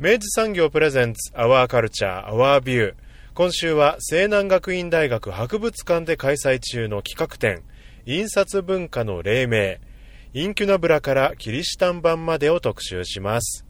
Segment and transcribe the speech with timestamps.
[0.00, 2.94] 明治産業プレゼンツアワーカルチャーアワービュー
[3.34, 7.64] 今週は西南学院大学博物館で開催中の企画展
[8.06, 9.78] 印刷文化の黎明。
[10.40, 13.66] インキュナブラからキリシタン版までを特集します。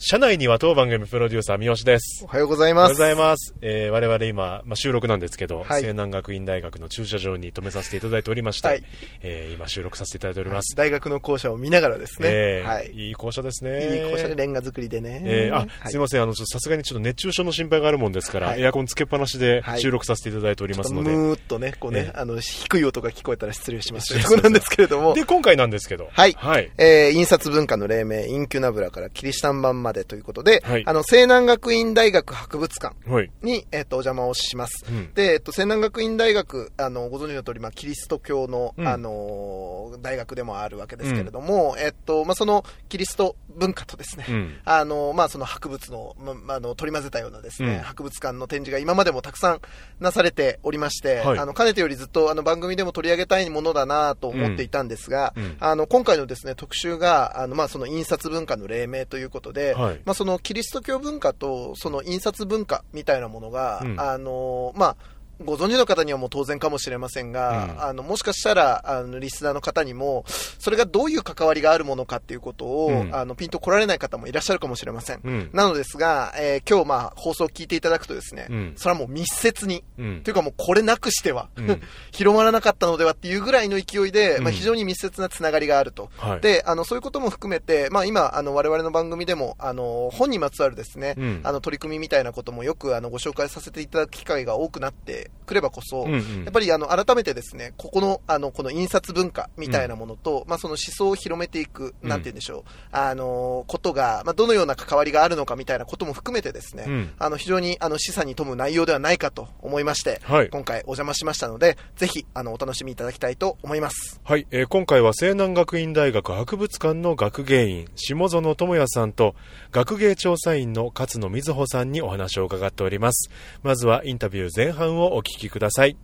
[0.00, 2.98] 社内には当番組プロデューサー三好ですおはようございおはようごます。
[3.00, 3.54] ざいます。
[3.62, 8.84] えー我々今、まあ、収録なんですけど、はい西南学院大学の駐車場に停めさせていただいておりまして、はい
[9.22, 10.76] えー今収録させていただいております。
[10.76, 12.28] 大学の校舎を見ながらですね。
[12.30, 12.92] えーはい。
[12.92, 14.04] いい校舎ですね。
[14.04, 15.20] いい校舎でレンガ作りでね。
[15.24, 21.10] えーあ、はいすいません、あの、さすがにちょっと熱中症の心配があるもんですから、はいエアコンつけっぱなしではい収録させていただいておりますので。
[21.10, 25.14] ムーっとね、こうね、ええあの、低い音が聞こえたら失礼しますというなんですけれども。
[25.14, 26.08] で、今回なんですけど。
[26.12, 26.70] はいはい。
[26.78, 30.84] えー印刷文化の黎明、インキュナブラからキリシタン版までということで、はい。
[30.86, 33.30] あの、西南学院大学博物館はい。
[33.42, 34.84] に、えっ、と、お邪魔をします。
[34.88, 35.14] うん。
[35.14, 38.86] で、えっと、西南学院大学、あの、ご存知の通り、まあ、キリスト教の、うん。
[38.86, 44.56] あのー、大学でもあるわけですけれども、えっと、まあ、その、キリスト文化とですね、うん。
[44.64, 47.82] あの、まあ、その博物の、ま、まあの、取り混ぜたようなですね、うん。
[47.82, 49.60] 博物館の展示が今までもたくさん
[50.00, 51.38] なされておりまして、はい。
[51.38, 55.44] あの、かねてよりずっとあの番組でも取り上げたいものだなと思っていたんですが、うん。
[55.44, 55.56] うん。
[55.60, 60.00] あの、今回のですね、特集が、あの、まあ、その印刷文化の黎明ということで、はい。
[60.04, 64.00] まあ、そのキリスト教文化と、その印刷文化みたいなものが、うん。
[64.00, 64.96] あの、まあ、
[65.44, 70.24] ご存知の方にはもう当然かもしれませんが、うんあの、もしかしたら、あの、リスナーの方にも、
[70.58, 75.20] それがどういう関わりがあるものかっていうことを、うんあの、ピンと来られない方もいらっしゃるかもしれません。
[75.22, 75.50] うん。
[75.52, 81.80] なのですが、えー今日まあ放送を聞いていただくとですね、うんそれはもう密接に、うんというかもうこれなくしては、うん
[82.12, 86.10] 広まらなかったのではっていうぐらいの勢いで、うんまあ非常に密接なつながりがあると。
[86.16, 86.40] はい。
[86.40, 96.44] で、あの、そういうことも含めて、まあ今、あの、我々の番組でも、あの、本にまつわるですね、うんあの、取り組みみたいなこともよく、あの、ご紹介させていただく機会が多くなってくればこそ、うんうん。
[96.44, 102.08] やっぱり、あの、改めてですね、ここの、あの、この印刷文化みたいなものと、まあその思想を広めていく、うん。
[102.08, 102.62] なんて言うんでしょう、
[102.92, 107.10] あの、ことが、まあどのような関わりがあるのかみたいなことも含めてですね、うん。
[107.18, 110.50] あの、非常に、あの、示唆に富む内容ではないかと思いまして、はい。
[110.50, 114.20] 今回お邪魔しましたので、ぜひ、あの、お楽しみいただきたいと思います。
[114.24, 119.34] はい、えー今回は西南学院大学博物館の学芸員下園智也さんと
[119.72, 123.30] 学芸調査員の勝野瑞穂さんにお話を伺っております。
[123.62, 125.96] まずはインタビュー前半をお聞きください。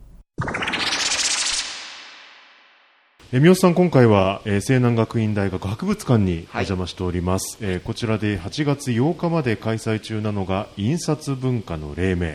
[3.31, 12.33] え三好さん、今回は、えー西南学院大学博物館にお邪魔しております、えーこちらで8月8日まで開催中なのが印刷文化の黎明。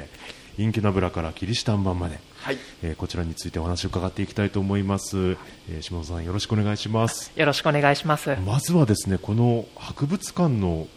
[0.59, 2.19] インキュナブラからキリシタン版まで。
[2.39, 2.59] はい。
[2.83, 5.37] えーこちらについてお話を伺っていきたいと思います、
[5.69, 7.31] えー下野さんよろしくお願いします。
[7.37, 8.35] よろしくお願いします。
[8.47, 10.89] まずはですねこの博物館の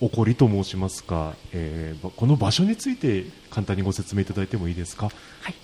[0.00, 5.06] 起こりと申しますか、えーばこの場所について簡単にご説明いただいてもいいですか。
[5.06, 5.54] はい。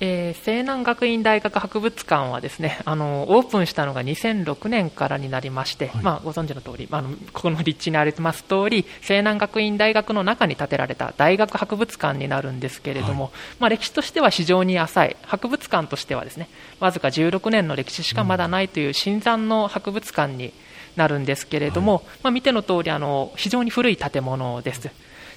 [0.00, 6.02] えー西南学院大学博物館はですね、あの、オープンしたのが2006年からになりまして、はい。
[6.02, 16.48] まあ、ご存知の通り、あの、ここの立地にあります通り、西南学院大学の中に建てられた大学博物館になるんですけれども、まあ、歴史としては非常に浅い、博物館としてはですね、
[16.78, 20.52] わずか16年の歴史しかまだないという新参の博物館に
[20.96, 24.90] なるんですけれども、まあ、見ての通り、あの、非常に古い建物です。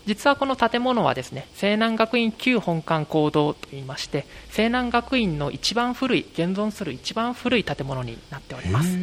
[0.07, 8.97] 実はこの建物はですね西南学院旧本館講堂といいまして西南学院の一番古い現存する一番古い建物になっております。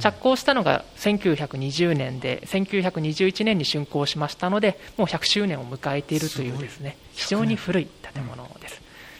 [0.00, 8.61] 着工したのが1920年で1921年に竣工しましたのでもう100周年を迎えているというですね非常に古い建物です、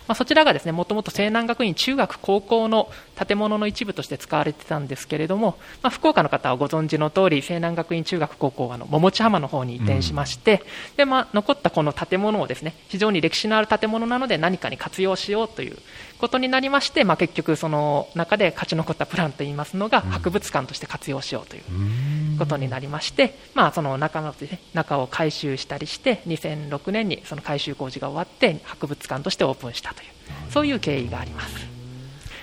[0.09, 10.63] まあ、そちらがですねもともと西南学院中学高校の建物の一部として使われてたんですけれども、まあ、福岡の方はご存知の通り西南学院中学高校はあの桃地浜の方に移転しまして、
[10.97, 15.77] でまあ、残ったこの建物をですね非常に歴史のある建物なので何かに活用しようという
[16.23, 24.33] ことになりまして、まあ、結局その中で勝ち残ったプランといいますのが博物館として活用しようということになりまして、まあ、その中の
[24.73, 30.09] 中を改修したりして2006年にその改修工事が終わって博物館としてオープンしたという
[30.49, 31.72] そういう経緯があります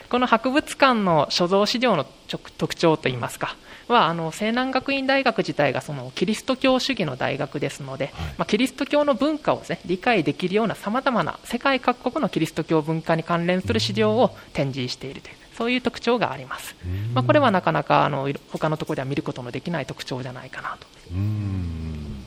[0.09, 3.55] この博物館の所蔵資料の特特徴といいますか
[3.87, 16.75] はあの西南学院大学自体がそのキリスト教主義の大学ですので、まあ、キリスト教の文化をです、ね、理解できるようなさまざまな世界各国のキリスト教文化に関連する資料を展示しているというそういう特徴があります、
[17.13, 20.87] まあ、これはなかなかあの他のところでは見ることのできない特徴じゃないかなと。
[21.11, 22.25] うん。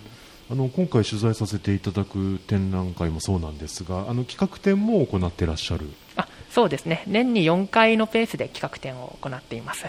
[0.50, 6.01] あの今回取材させていただく展覧会もそうなんですがあの企画展も行ってらっしゃるあ
[6.52, 7.02] そうですね。
[7.06, 9.86] 年に4回のペースで企画展を行っています、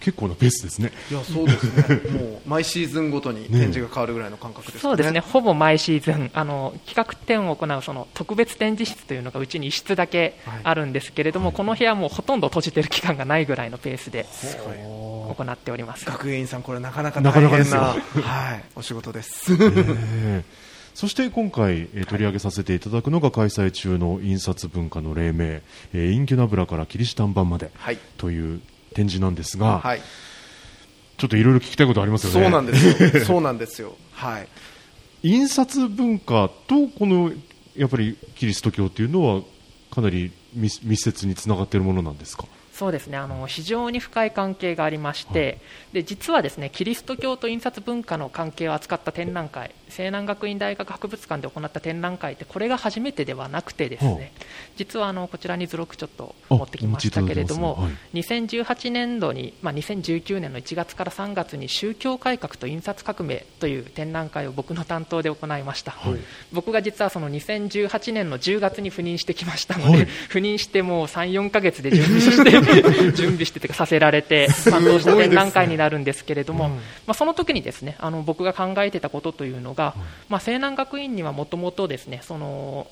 [0.00, 0.90] 結構なペースですね。
[1.12, 2.10] いやそうですね。
[2.10, 4.80] もう毎シーズンごとに展示が変わるぐらいの感覚ですかね。
[4.82, 16.04] そうですね、ほぼ毎シーズン、あの企画展を行うその特別展示室というのがうちに1室だけあるんですけれども、この部屋もほとんど閉じている期間がないぐらいのペースで行っております。
[16.04, 17.80] 学芸員さんこれなかなかなかなかですよ。
[17.80, 19.52] 大変なはい、お仕事です。
[19.54, 20.61] ええ
[20.94, 27.98] そして今回、えー取り上げさせていただくのが開催中の印刷文化の黎明、えーインキュナブラからキリシタン版まではい。
[28.18, 28.60] という
[28.94, 30.02] 展示なんですが、はい。
[31.16, 32.40] ちょっといろいろ聞きたいことありますよね。
[32.42, 33.24] そうなんですよ。
[33.24, 33.96] そうなんですよ。
[34.12, 34.48] はい。
[35.22, 37.32] 印刷文化とこの
[37.76, 39.42] やっぱりキリスト教っていうのは
[39.90, 42.44] かなり密密接につながっているものなんですか？
[42.74, 43.16] そうですね。
[43.18, 45.60] あの非常に深い関係がありまして、
[45.92, 54.32] で実はですねキリスト教と印刷文化の関係を扱った展覧会西南学院大学博物館で行った展覧会ってこれが初めてではなくてですはね
[54.76, 65.94] 実はあのこちらに図録ちょっとあ持ってきましたけれども、お持ちいただいて2018年度に、まあ、2019年の1月から3月に宗教改革と印刷革命という展覧会を僕の担当で行いました、
[66.52, 70.08] 僕が実はその2018年の10月に赴任してきましたので、はい。
[70.28, 76.76] 赴任してもう3、4ヶ月で準備して 準備してというかさせられて担当した展覧会になるんですけれども、ま
[77.08, 79.81] あ、その時にですねあの僕が考えてたことというのが、
[80.28, 82.86] まあ、西南学院にはもともとですねその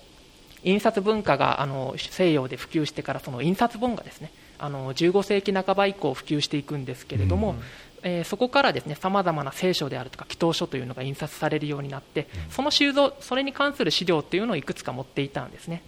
[0.62, 7.54] 印刷文化があの西洋で普及してからその印刷本がですねあの15世紀半ば以降普及していくんですけれども、
[8.02, 15.82] えーそこからですね様々な聖書であるとか祈祷書というのが印刷されるようになって、その収蔵それに関する資料っていうのをいくつか持っていたんですね。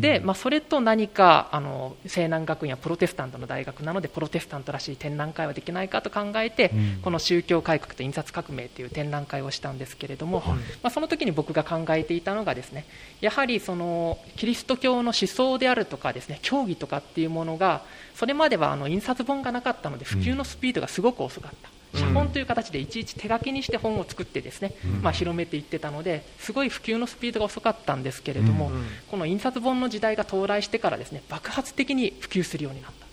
[0.00, 6.72] で、まあ、それと何かあの西南学院はプロテスタントの大学なのでプロテスタントらしい展覧会はできないかと考えて、
[7.02, 10.42] この宗教改革と印刷革命という展覧会をしたんですけれども、
[10.82, 12.84] まあ、その時に僕が考えていたのがですね
[13.20, 17.82] やはりそのキリスト教の思想であるとかですね教義とかっていうものが
[18.18, 21.98] それまではあの印刷本がなかったので普及のスピードがすごく遅かった。
[21.98, 28.72] 写本という形でいちいち手書きにして本を作ってですね、まあ、広めていってたのですごい普及のスピードが遅かったんですけれども、
[29.08, 33.07] この印刷本の時代が到来してからですね爆発的に普及するようになった。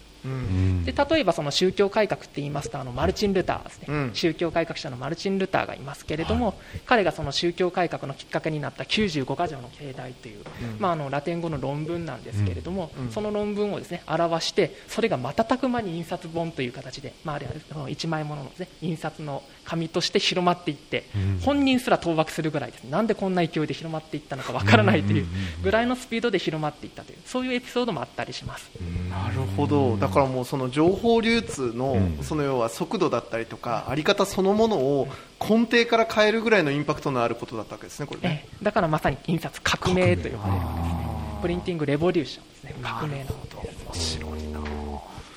[0.85, 4.11] で例えばその宗教改革って言いますとあのマルチン・ルターですね、うん。
[4.13, 6.55] 宗教改革者のマルチン・ルターがいますけれども、
[6.85, 10.43] 彼がその宗教改革のきっかけになった95箇条の経題という、
[10.79, 21.05] まあ、あのラテン語の論文なんですけれども、その論文をですね表してそれが瞬く間に印刷本という形で、まあ、あるいはその一枚もののです、ね、印刷の紙として広まっていって、
[21.41, 25.25] 本人すら当惑するぐらいです、なんでこんな勢いで広まっていったのかわからないという
[25.63, 28.69] ぐらいのスピードで広まっていったというそういうエピソードもあったりします。
[29.09, 29.97] なるほど。
[29.97, 32.23] だからもうその情報流通のうん。
[32.23, 35.07] その要は速度だったりとかあり方そのものを
[35.39, 38.45] 根底から変えるぐらいのインパクトのあることだったわけですねこれね。
[38.45, 38.63] ええ。
[38.63, 41.39] だからまさに印刷革命と呼ばれるんですね。
[41.41, 42.75] プリンティングレボリューションですね。
[42.81, 43.25] 革命の。
[43.25, 44.74] ことです面白いな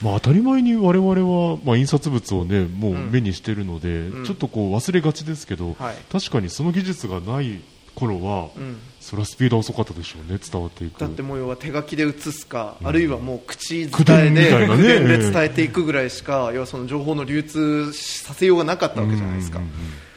[0.03, 4.25] まあ、当たり前に我々は、まあ、印刷物を、ね、もううん目にしているので、ん。
[4.25, 5.97] ちょっとこう忘れがちですけど、はい。
[6.13, 7.61] 確かにその技術がない
[7.95, 8.79] 頃は、うん。
[9.01, 11.01] それはスピードは遅かったでしょうね伝わっていく。
[11.01, 15.09] だってもう要は手書きで写すか、あるいはもう口伝えでね。
[15.09, 19.59] で伝えていくぐらいしか要はその情報の流通させようがなかったわけじゃないですか。
[19.59, 19.77] うんうんうん。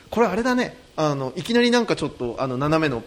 [0.10, 0.78] これあれだね。
[0.98, 3.02] あのいきなりなんかちょっとあの斜めの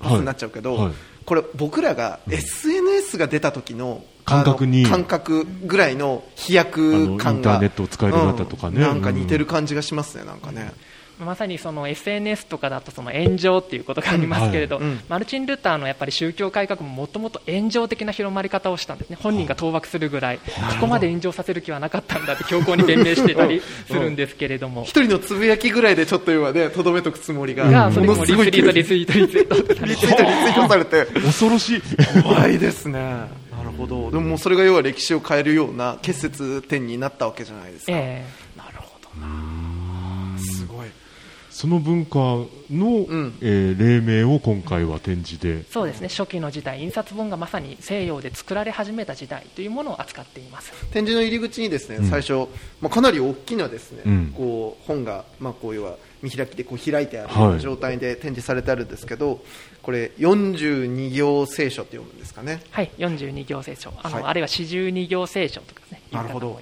[0.00, 0.94] パスになっちゃうけど、はいはい
[1.26, 4.86] これ僕らが SNS が出た時の感覚に。
[4.86, 8.76] 感覚ぐらいの飛躍感がインターネットを使えるようになったとかね。
[8.76, 10.72] うんなんか似てる感じがしますねなんかね、
[11.18, 14.92] まさにその SNS とかだとその炎上っていうことがありますけれど、うんはい。
[14.92, 15.00] うん。
[15.08, 19.16] マルチン・ルターのやっぱり宗教改革ももともと炎上的な広まり方をしたんですね。
[19.20, 20.42] 本人が当惑するぐらいこ
[20.80, 29.54] こまで炎上させる気はなかったんだって強硬に弁明してたりするんですけれども、 一人のつぶやきぐらいでちょっと要はねとどめとくつもりががそれももリツイートリツイートリツイート
[29.86, 31.82] リツイートリツイートされて恐ろしい
[32.22, 33.26] 怖いですねな
[33.64, 38.24] るほどでももうそれが要は歴史を変えるような結節点になったわけじゃないですか、え
[38.56, 39.55] なるほどな
[41.56, 43.38] その文化の、ん。
[43.40, 45.64] えー黎明を今回は展示で。
[45.70, 46.08] そうですね。
[46.08, 50.72] 初期の時代印刷本がまさに西洋で作られ始めた時代というものを扱っています。
[50.90, 52.10] 展示の入り口にですね、うん。
[52.10, 52.46] 最初、
[52.82, 54.34] まあ、かなり大きなですね、うん。
[54.36, 59.40] こう本が、まあ、こういうは見開きでこう開いてあるはいような状態で展示されてあるんですけど、
[59.82, 62.60] これ42行聖書って読むんですかね。
[62.70, 63.94] はい42行聖書。
[64.02, 64.24] あの、はい。
[64.24, 66.60] あるいは四十二行聖書とかですねなるほど。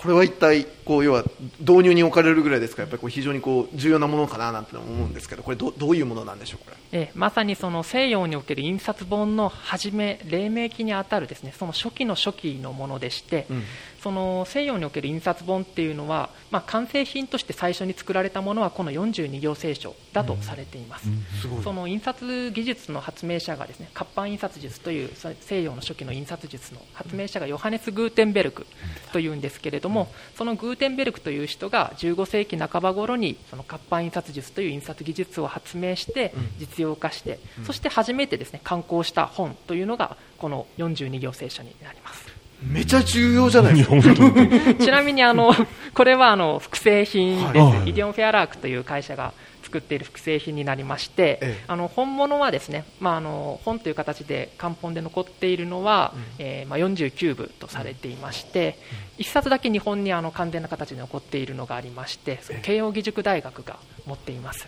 [0.00, 1.22] これは一体こう要は
[1.60, 6.76] 導入に置かれるぐらいですからやっぱりこう非常にこう重要なものかななんて思うんですけどこれどどういうものなんでしょうこれ。
[6.90, 13.62] ええまさにその西洋における印刷本の初め黎明期にあたるですねその初期の初期のものでして、うん。
[14.02, 21.06] その西洋における印刷本っていうのは、まあ、完成品として最初に作られたものはこの42行聖書だとされています、
[21.42, 21.62] すごい。
[21.62, 28.66] その印刷技術の発明者がですね活版印刷術というそ西洋の初期の印刷術の発明者がヨハネス・グーテンベルク
[29.12, 42.30] というんですけれども、そのグーテンベルクという人が15世紀半ば頃にその活版印刷術という印刷技術を発明して実用化して、そして初めてですね刊行した本というのがこの42行聖書になります。
[42.62, 43.94] めちゃ重要じゃないですか。
[44.82, 45.54] ちなみにあの
[45.94, 47.90] これはあの複製品です、はい。
[47.90, 49.32] イディオン・フェアラークという会社が
[49.70, 51.64] 作っている複製品になりまして、ええ。
[51.68, 58.76] あの本物はですね、まあ、あの本という形で漢本で残っているのは、えーまあ、49部とされていまして、
[59.16, 64.66] 一冊だけ日本にあの完全な形で残っているのがありまして慶應義塾大学が持っています。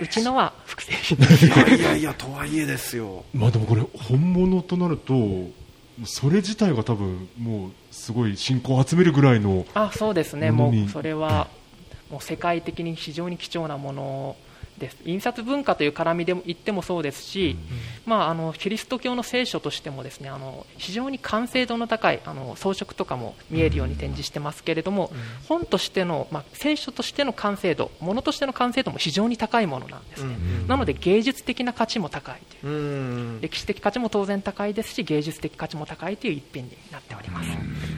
[0.00, 1.46] うちのは複製品です。
[1.46, 3.24] いやいやいやとはいえですよ。
[3.32, 5.14] まあでもこれ本物となると
[6.04, 11.48] それ自体が多分もうすごい信仰を集めるぐらいのあそうですね、もうそれは
[12.10, 14.36] もう世界的に非常に貴重なもの
[14.78, 17.56] です、印刷文化という絡みでも言ってもそうですし、
[18.04, 25.10] まあ、あのキリスト教の聖書としてもですねあの非常に完成度の高いあの装飾とかも見えるように展示してますけれども、
[25.48, 30.24] 本としての、まあ、聖書としての完成度、ものとしての完成度も非常に高いものなんです。
[30.24, 32.72] ね、なので芸術的な価値も高いという。
[32.72, 33.36] う。
[33.36, 33.40] ん。
[33.40, 37.48] 歴史的価値も当然高いですし芸術的価値も高いという一品になっております。
[37.48, 37.52] い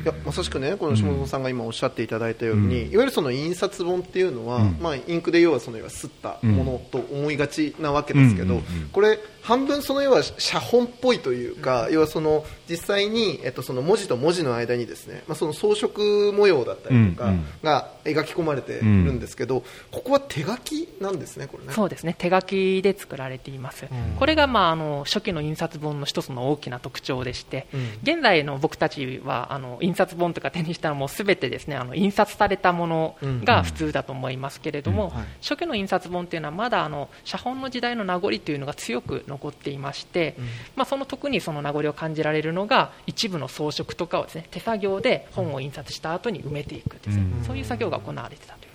[0.04, 4.76] やまさしくねこの下園さんが今おっしゃっていただいたように、いわゆるその印刷本っていうのは、うん。
[4.80, 8.88] まあ、インクで要はその要は吸ったものと思いがちなわけですけど、うんうんうん。
[8.92, 17.32] これ半分その要は写本っぽいというか、要はその実際に、えっと、その文字と文字の間にですね、まあ、その装飾模様だったりとか
[17.62, 21.72] が描き込まれているんですけど、ここは手書きなんですねこれね。
[21.72, 22.14] そうですね。
[22.18, 23.87] 手書きで作られています、
[24.18, 27.88] これが、まあ、あの初期の印刷本の一つの大きな特徴でして、うん。
[28.02, 35.20] 現在の僕たちはあの印刷本とか手にしたらもうすべてですねあの印刷されたものが普通だと思いますけれども、うん。
[35.20, 35.26] はい。
[35.40, 40.34] 初期の印刷本というのはまだあの写本の時代の名残というのが強く残っていまして、
[40.74, 47.44] まあ、その特にその名残を感じられるのが一部の装飾とかをですね手作業で本を印刷した後に埋めていくですね、うん。
[47.44, 48.68] そういう作業が行われてたという。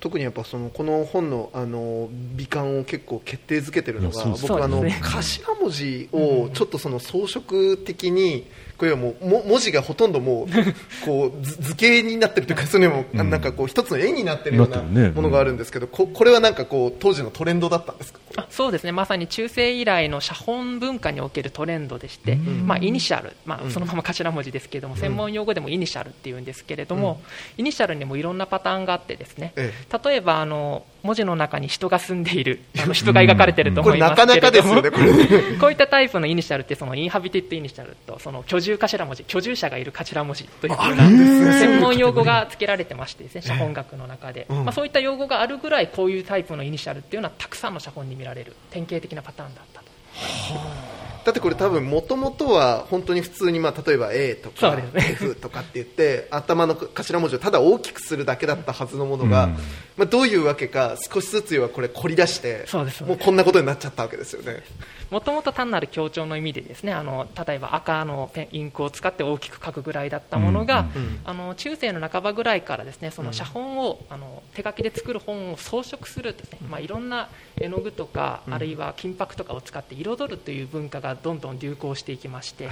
[0.00, 8.46] 特にやっぱそのこの本のあの美観を結構決定づけてるのが僕あの頭文字をちょっとその装飾的に
[8.80, 10.46] これはもうも文字がほとんどもう
[11.04, 13.28] こう図図形になってるというかそれもうん。
[13.28, 18.20] なんかこう一つの絵になってるようなものがあるんですけどここれはなんかこう当時のトレンドだったんですか？
[18.36, 18.92] あそうですね。
[18.92, 27.20] まさに中世以来の写本文化におけるトレンドでして、まあ、イニシャル、まあ、そのまま頭文字ですけれども、専門用語でもイニシャルっていうんですけれども、
[27.58, 29.72] イニシャルにもいろんなパターンがあってですね、え。
[30.04, 32.60] 例えばあの文字の中に人が住んでいる。
[32.82, 35.58] あの人が描かれてるとこ思いまれなかなすけれども、かですよね これね。
[35.58, 39.24] こういったタイプのイニシャルってその inhabited initial とその居住頭文字。
[39.24, 48.54] 居住者がいる頭文字というな専門用語が付けられてましてですね写本学の中で、まあ、そういった用語があるぐらいこういうタイプのイニシャルっていうのはたくさんの写本に見られる。
[48.70, 50.99] 典型的なパターンだったと。
[51.30, 59.56] だってこれ多分もともとは本当に普通にまあ例えば A とか F とかって言って頭の頭文字をただ大きくするだけだったはずのものが、うん。
[60.00, 64.62] まあ、どういうわけか少しずつはこれ凝り出してそうですもうこんなことになっちゃったわけですよね。
[65.10, 82.68] もともと単なる強調の意味でですねあの例えば赤のペンインクを使って大きく書くぐらいだったものが、うんうんあの中世の半ばぐらいからですねその写本を、あの手書きで作る本を装飾するですね、まあ、いろんな絵の具とか、あるいは金箔とかを使って彩るという文化がどんどん流行していきまして、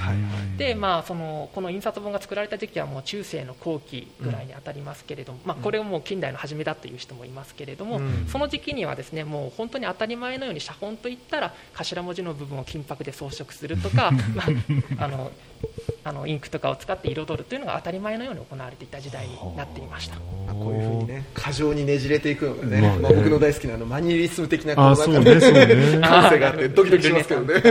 [0.56, 8.26] でまあ、そのこの印刷本が作られた時期はもう中世の後期ぐらいに当たりますけれども、まあ、これをもう近代の初めだという人もいますけれども、うん。
[8.28, 14.44] その時期にはですねもう本当に当たり前のように写本といったら頭文字の部分を金箔で装飾するとか、 ま
[14.98, 15.30] あ、あの
[16.04, 20.16] あのインクとかを使って彩るというのが当たり前のように行われていた時代になっていました。
[20.16, 22.98] まあこういうふうにね過剰にねじれていくのがね,、まあね。
[23.02, 26.00] まあ、僕の大好きなあのマニエリスム的なこうあなんかそうね。
[26.00, 27.62] 感性があってドキドキしますけどね。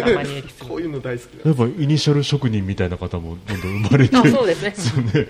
[0.67, 4.17] こういうの大好きやっぱイニシャル職人みたいな方もどんどん生まれて。
[4.17, 4.73] あ そうですね。
[4.75, 5.27] そうね。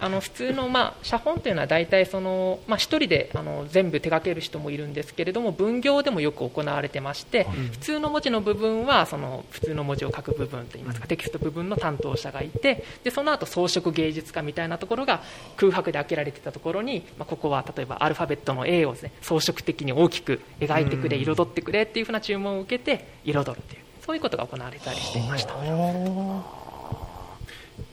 [0.00, 15.20] あの普通の、まあ、写本というのは大体その、まあ、1人であの全部手掛ける人もいるんですけれども分業でもよく行われてまして、普通の文字の部分はその普通の文字を書く部分といいますかテキスト部分の担当者がいてでその後装飾芸術家みたいなところが
[15.56, 25.54] 空白で開けられていたところに、まあ、ここは例えばアルファベットの A をです、ね、装飾的に大きく描いてくれ彩ってくれっていうふうな注文を受けて彩るというそういうことが行われたりしていました。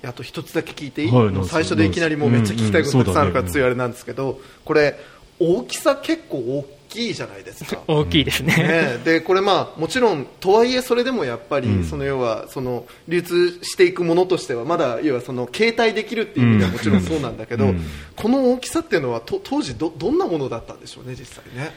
[0.04, 4.96] あと一つだけ聞いていい、はいもう最初でいきなりもうめっちゃ聞きたいことたくさんあるから強いあれなんですけど、これ
[5.39, 7.82] 大きさ結構大きいじゃないですか。
[7.88, 11.84] 大きいですね、ね、でこれまあもちろんとはいえそれでもやっぱり、うん。
[11.84, 17.82] その要はその流通していくものとしてはまだ要はその携帯できるっていう意味ではもちろんそうなんだけど、うん。
[18.16, 21.72] この大きさっていうのはと当時どどんなものだったんでしょうね実際ね。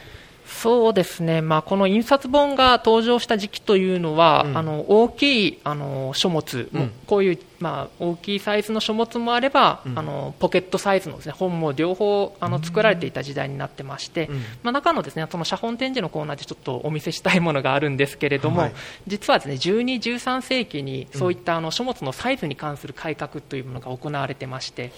[0.46, 4.56] そうですね、まあ、この印刷本が登場した時期というのは、うん。
[4.56, 6.90] あの大きいあの書物、うん。
[7.06, 9.98] こういう、まあ、大きいサイズの書物もあれば、うん。
[9.98, 14.36] あのポケットサイズのです、ね、本も両方あの作られていた時代になってまして、うん。
[14.62, 18.72] まあ、中のですねその写本展示のコーナーでちょっとお見せしたいものがあるんですけれども、はい。
[19.06, 24.92] 実はですね12、13世紀にそういったあの書物のサイズに関する改革というものが行われてまして、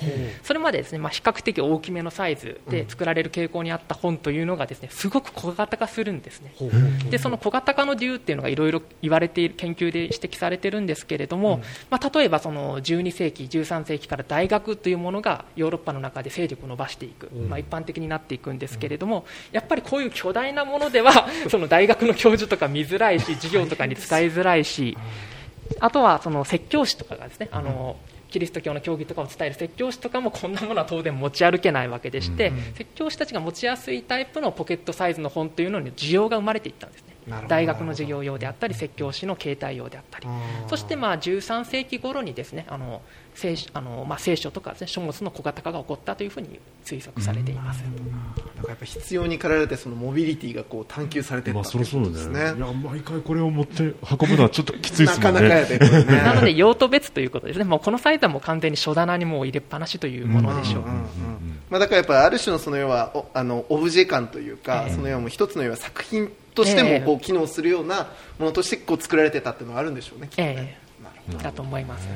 [0.45, 6.55] それまでですね、まあ、比較的大きめのサイズで作られる傾向にあった本というのがですねすごく小型化するんですね。
[7.11, 24.97] でその小型化の理由っていうのがいろいろ言われている研究で指摘されてるんですけれども、まあ、例えばその12世紀、13世紀から大学というものがヨーロッパの中で勢力を伸ばしていく、まあ、一般的になっていくんですけれども、やっぱりこういう巨大なものではその大学の教授とか見づらいし 授業とかに使いづらいし
[25.81, 27.97] あとはその説教師とかがですねあの
[28.31, 37.12] キリスト教の教義とかを伝える説教師とかもこんなものは当然持ち歩けないわけでして、説教師たちが持ちやすいタイプのポケットサイズの本というのに需要が生まれていったんですね
[37.49, 40.27] 大学の授業用であったり説教師の携帯用であったり
[40.69, 43.03] そしてまあ13世紀頃にですねあの
[43.35, 47.83] 聖書あの、まあ、聖書とかです、ね、書物の小型化が起こったというふうに推測されています。
[47.83, 47.89] な
[48.63, 52.59] んかやっぱ必要に駆られてそのモビリティがこう探求されていっまあたっていうそろそろねことですね。
[52.59, 56.05] いや毎回これを持って運ぶのはちょっときついですもねなんかなかやでね。
[56.23, 60.83] なので用途別ということですね、もうこのサイズはもう完全に書棚にもう入れっぱなしというものでしょう。
[60.83, 67.01] うんうんうんまあ、だからやっぱりある種のその要はおあのオブジェ感というか、その要はもう一つの要は作品としてええ。
[67.01, 70.29] もこう機能するようなものとしてこう作られてたっていうのはあるんでしょうね。
[70.29, 70.79] きっとね。
[71.01, 72.09] えなるほえだと思います。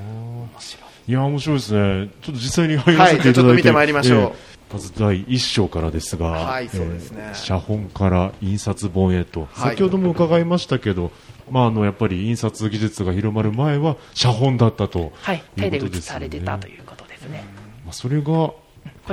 [1.06, 1.12] い。
[1.12, 2.08] や面白いですね。
[2.22, 4.20] ちょっと実際に入らはいせていただいて、じゃあちょっと見てまいりましょう。
[4.20, 4.56] ええ。
[4.72, 7.22] まず第一章からですが、はいそうですね。
[7.28, 9.70] えー写本から印刷本へと、はい。
[9.70, 11.12] 先ほども伺いましたけど、
[11.50, 16.08] まあ、あのやっぱり印刷技術が広まる前は写本だったとはい、い手でうことですよね。
[16.08, 17.44] 写されてたということですね。
[17.84, 18.54] まあ、それがこ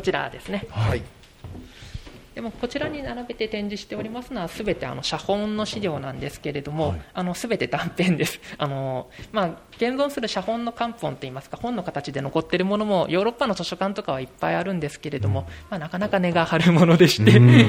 [0.01, 0.65] ちらですね。
[0.67, 1.01] どはい。
[2.35, 6.95] でもこちらに並べて展示しておりますのはすべてあの写本の資料なんですけれども、
[7.35, 8.39] すべて断片です。
[8.57, 17.63] あのまあ現存する写本の漢本といいますか本の形で残っているものもヨーロッパの図書館とかはいっぱいあるんですけれども、まあなかなか値が張るものでして、うんうんう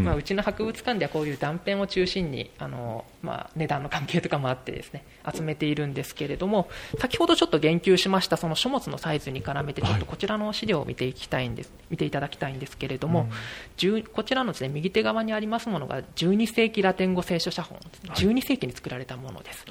[0.00, 13.28] ん まあうちの博物館ではこういう断片を中心にあのまあ値段の関係とかもあってですね集めているんですけれども、先ほどちょっと言及しましたその書物のサイズに絡めてちょっとこちらの資料を見ていきたいんです、見ていただきたいんですけれども、
[13.76, 17.78] 10こちらのですね右手側にありますものが12世紀ラテン語聖書写本、
[18.14, 19.64] 12世紀に作られたものです、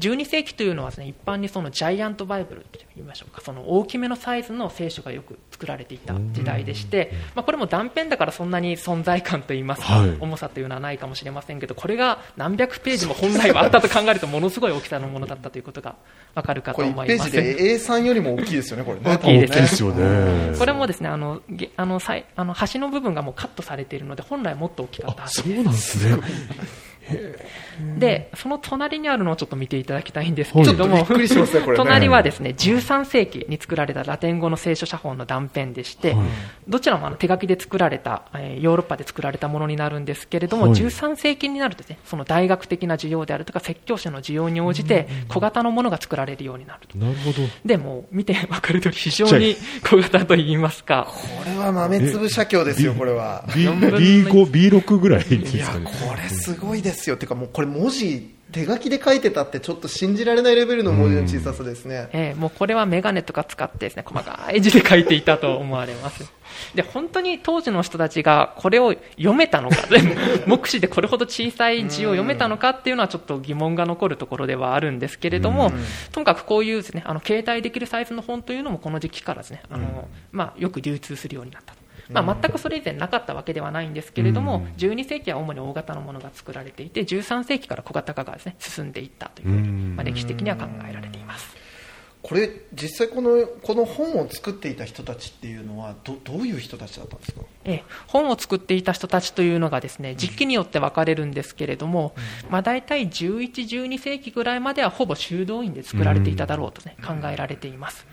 [0.00, 3.40] 12世紀というのはですね一般にそのジャイアントバイブルと言いましょうか。
[3.40, 10.16] その大きめのサイズの聖書がよく作られていた時代でして、まあ、これも断片だからそんなに存在感といいますか、はい。
[10.20, 15.96] 重さというのはないかもしれませんけどこれが何百ページも本来はあったと考えるとものすごい大きさのものだったということが
[16.34, 17.30] わかるかことれ1思います。
[17.32, 19.02] ページで A3 よりも大きいですよね、これね。
[19.04, 19.52] 大きいです。
[19.52, 20.58] 大きいですよね。
[20.58, 25.54] これもですねあのげあのさいあの端の部分がもうカットされされているので本来もっと大きかったはずです。
[25.54, 26.22] そうなんですね。
[27.98, 31.06] でその隣にあるのをちょっと見ていただきたいんですけれども、
[31.76, 36.26] 隣はですね13世紀に作られたラテン語の聖書写本の断片でして、はい。
[36.68, 40.72] どちらもあの手書きで作られた、えーヨーロッパで作られたものになるんですけれども、はい。
[40.72, 46.96] 13世紀になるとですねその大学的な需要であるとか説教者の需要に応じて小型のものが作られるようになると。
[46.98, 47.48] なるほど。
[47.64, 49.56] でもう見て分かる通り非常に
[49.88, 51.08] 小型といいますか。
[51.10, 53.44] これは豆粒写経ですよ、これは。
[53.54, 57.16] B- 四分の B5、B6 ぐらいですいや、かねこれすごいですよ。
[57.16, 62.08] てかもうこれ文字、手書きで書いてたってちょっと信じられないレベルの文字の小ささですね。
[62.12, 66.30] えーもうこれはメガネとか使ってですね細かい字で書いていたと思われます
[66.74, 69.76] で本当に当時の人たちがこれを読めたのか
[70.46, 75.72] 目視でこれほど小さい字を読めたのかっていうのはちょっと疑問が残るところではあるんですけれども
[76.12, 91.64] とにかくこういうですねあの携帯できるサイズの本というのもこの時期からですねあの、まあ、よく流通するようになったとまあ、全くそれ以前なかったわけではないんですけれども、12世紀は主に大型のものが作られていて13世紀から小型化がです、ね、進んでいったというふうに、まあ、歴史的には考えられています。
[92.24, 102.14] これ実際このこの本を作っていた人たちっていうのはどどういう人たちだったんですか、ええ、本を作っていた人たちというのがですね時期によって分かれるんですけれども、
[102.46, 108.06] うん、まあ、大体11、12世紀ぐらいまではほぼ修道院で作られていただろうと、ね、考えられています。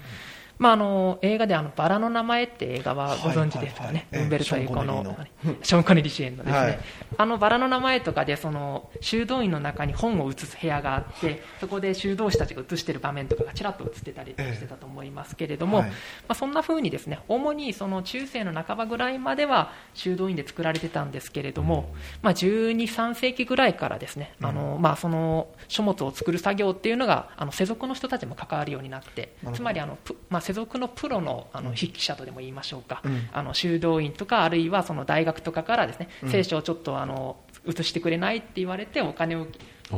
[0.62, 5.18] うんまあ、あの映画であの「バラの名前」って映画はご存知ですかね、ウンベルト・エコの。
[5.64, 6.80] ショーン・コネリ主演のですね、はい、
[7.18, 15.96] あのバラの名前とかでその修道院の中に本を写す部屋があってそこで修道士たちが写している場面とかがちらっと写ってたりしてたと思いますけれども、はい、ま
[16.30, 29.98] あ、そんなふうにですね主にその中世の半ばぐらいまでは修道院で作られてたんですけれども、まあ、12、3世紀ぐらいからですね、あのまあ、その書物を作る作業っていうのがあの世俗の人たちも関わるようになってつまりあの、
[30.30, 39.48] まあ、世俗のプロのあの筆記者とでも言いましょうか、うん、あの修道院とかあるいはその大学とかからですね、うん、聖書をちょっとあの写してくれないって言われてお金を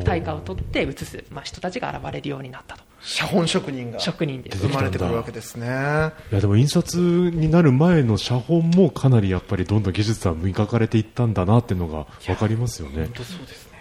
[0.06, 2.84] 対価を取って写す、まあ、人たちが現れるようになったと。
[3.02, 4.66] 写本職人が職人です。
[4.68, 5.66] 生まれてくるわけですね。
[5.66, 13.06] いやでも印刷になる前の写本もかなりやっぱりどんどん技術は磨かれていったんだなっていうのが分かりますよね。
[13.06, 13.73] 本当そうですね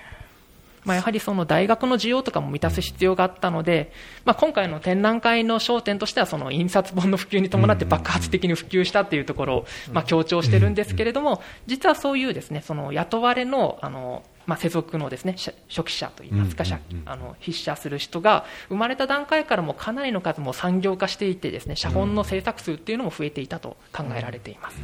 [0.84, 3.92] まあ、やはりその大学の需要とかも満たす必要があったので、
[4.24, 15.36] まあ、今回の展覧会の焦点としてはその印刷本の普及に伴って爆発的に普及したというところをまあ強調しているんですけれども実はそういうですねその雇われのあのまあ、世俗のですね
[15.68, 16.64] 初期者といいますか、
[17.06, 24.76] あの筆者する人が生まれた段階からもかなりの数も産業化していてですね写本の制作数っていうのも増えていたと考えられています。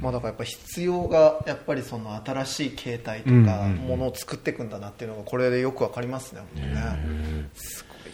[0.00, 3.32] まあ、だからやっぱ必要がやっぱりその新しい形態とか
[3.86, 8.12] ものを作っていくんだなっていうのがこれでよくわかりますね、ねすごい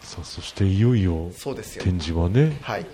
[0.00, 1.30] さあそしていよいよ。
[1.80, 2.86] 展示はねはい。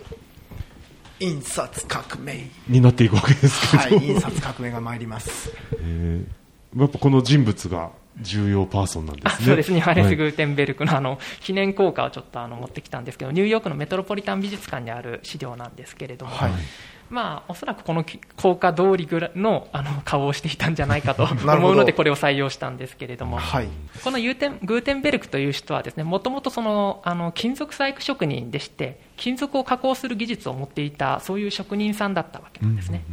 [1.19, 2.49] 印刷革命。
[2.67, 6.25] になっていくわけですけど、はい、印刷革命が参ります、 えー、
[6.75, 9.45] やっぱこの人物が重要パーソンなんですね。
[9.47, 9.79] そうですね。
[9.79, 16.51] ハレス・グーテンベルクのあの記念硬貨をちょっとあの持ってきたんですけど、ニューヨークのメトロポリタン美術館にある資料なんですけれども、はい、
[17.09, 18.03] まあ、おそらくこの
[18.37, 23.67] 効果通りぐらいのあの顔をしていたんじゃないかと 思うのでこれを採用したんですけれども、はい、
[24.03, 33.03] このユーテングーテンベルクという人はですねもともとそのあの金属細工職人でして金属を加工する技術を持っていたそういう職人さんだったわけなんですね。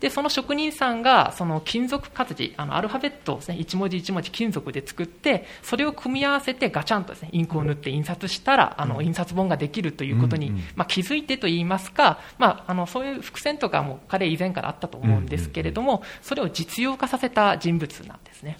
[0.00, 18.58] でその職人さんがその金属活字あのアルファベットをです、ね、一文字一文字金属で作ってそれを組み合わせてガチャンとです、ね、インクを塗って印刷したらあの印刷本ができるということに、まあ、気づいてといいますか、まあ、あのそういう伏線とかも彼以前からあったと思うんですけれどもそれを実用化させた人物なんですね。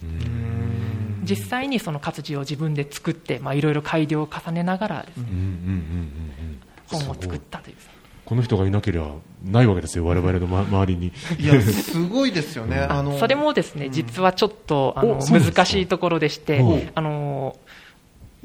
[1.23, 5.27] 実際にその活字を自分で作って、まあ、いろいろ改良を重ねながらですね、
[6.87, 7.77] 本を作ったという、
[8.27, 9.13] この人がいなければ
[9.45, 11.13] ないわけですよ、我々の、ま、 周りに。
[11.39, 17.57] いや、すごいですよね、あのそれもですね、実はちょっとあの難しいところでして、あの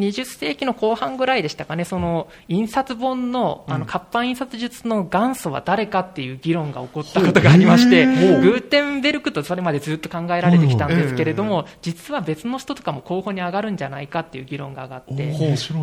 [0.01, 15.33] 20世紀の後半ぐらいでしたかね、その印刷本のあの活版印刷術の元祖は誰かっていう議論が起こったことがありまして、グーテンベルクとそれまでずっと考えられてきたんですけれども、実は別の人とかも候補に上がるんじゃないかっていう議論が上がって、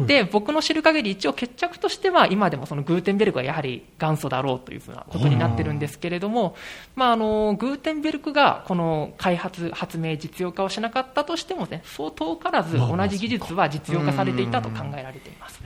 [0.06, 6.56] で僕の知る限り、一応決着としては、今でもそのグーテンベルクはやはり元祖だろうというふうなことになってるんですけれども、
[6.96, 15.60] まあ、あのグーテンベルクがこの開発、発明、実用化をしなかったとしても、ね、そう遠からず同じ技術は実用化されていたと考えられています。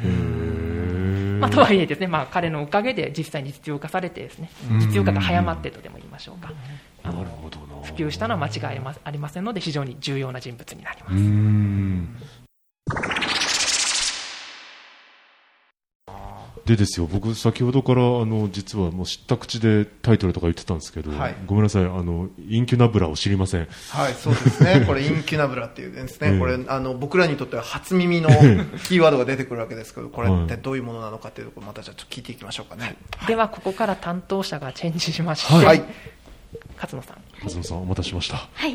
[1.41, 6.53] まあ、とはいえですね、まあ、彼のおかげで実際に実用化されてですね実用化が早まってとでも言いましょうか。
[7.03, 11.11] なるほど普及したのは間違いありませんので非常に重要な人物になりま
[13.27, 13.32] す。
[16.65, 23.67] でですよ僕、先ほどからあの実はもう知った口でタイトルとか言ってたんですけど、はい、ごめんなさいあの、インキュナブラを知りません。
[23.91, 32.97] はい、そうですね、これ、インキュナブラっていうですね、えー、これあの僕らにとっては初耳のキーワードが出てくるわけですけど、これってどういうものなのかっていうところ、またじゃあちょっと聞いていきましょうかね。
[33.17, 35.83] はい、では、ここから担当者がチェンジしまして、はい、
[36.77, 37.17] 勝野さん。
[37.43, 38.37] 勝野さん、お待たせしました。
[38.55, 38.75] はい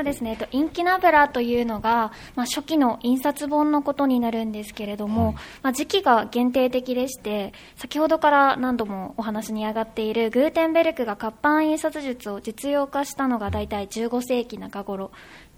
[0.00, 15.08] そうですね、えっと、インキナブラというのが、まあ、初期の印刷本のことになるんですけれども、はい、まあ、時期が限定的でして先ほどから何度もお話に上がっているグーテンベルクが活版印刷術を実用化したのが大体15世紀中頃っ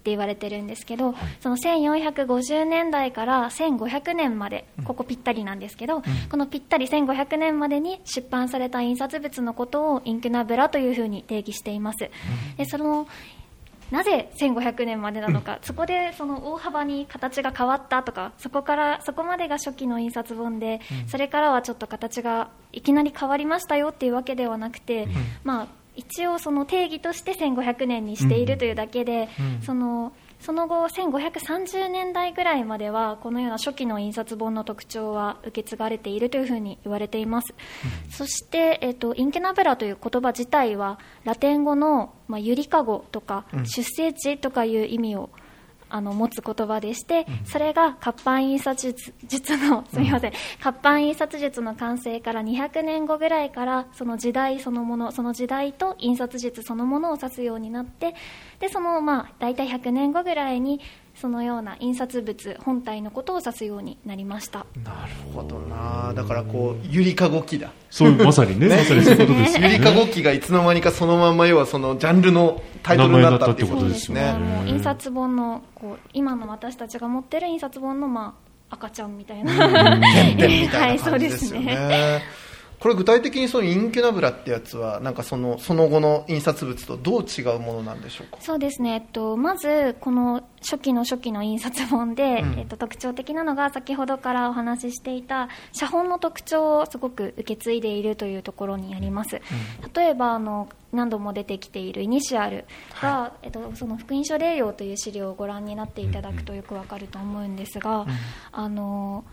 [0.03, 12.03] て言われてるんですけど、はい、その1450年代から1500年まで、ここぴったりなんですけど、うん、このぴったり1500年までに出版された印刷物のことをインキュナブラというふうに定義しています。
[12.03, 13.07] うん、でその
[13.93, 25.07] なぜ1500年までなのか、そこでその大幅に形が変わったとかそこからそこまでが初期の印刷本で、それからはちょっと形がいきなり変わりましたよっていうわけではなくて、
[25.43, 29.29] まあ、一応その定義として1500年にしているというだけで、
[29.63, 30.11] その
[30.43, 37.53] その後1530年代ぐらいまではこのような初期の印刷本の特徴は受け継がれているというふうに言われています、
[38.05, 45.29] うん、そして、えーと、インケナブラという言葉自体はラテン語の、まあ、ゆりかごとか、出生地とかいう意味を
[45.93, 48.95] あの持つ言葉でして、それが活版印刷
[49.27, 58.15] 術のすみません、活版印刷術の完成から200年後ぐらいからその時代そのものその時代と印刷術そのものを指すようになって
[58.59, 60.81] でそのまあ大体100年後ぐらいに
[61.23, 64.65] そのような印刷物本体のことを指すようになりました。
[64.83, 66.11] なるほどな。
[66.13, 67.71] だからこうゆりかご機だ。
[67.89, 68.67] そうまさにね。
[68.67, 68.75] ね。
[68.75, 74.33] まさにそういうことです ゆりかご機がいつの間にかそのまま要はそのジャンルのタイトルになったっていうことですね。
[74.33, 78.35] もう印刷本のこう今の私たちが持ってる印刷本のま
[78.69, 79.53] あ赤ちゃんみたいな。
[79.53, 80.01] 原
[80.37, 82.21] 点みたいな感じですよね、 はい
[82.83, 88.37] これ具体的にそのインキュナブラってやつはなんかそのその後の印刷物とどう違うものなんでしょうか？
[88.41, 99.41] そうですね、えっと、まずこの初期の初期の印刷本で、うん、えっと、特徴的なのが先ほどからお話ししていた写本の特徴をすごく受け継いでいるというところにあります、うん、
[99.93, 102.65] 例えばあの何度も出てきているイニシアル
[103.01, 108.07] が、はい、えっと、その福音書霊用という資料をご覧になっていただくとよくわかると思うんですが、うん、
[108.51, 109.23] あの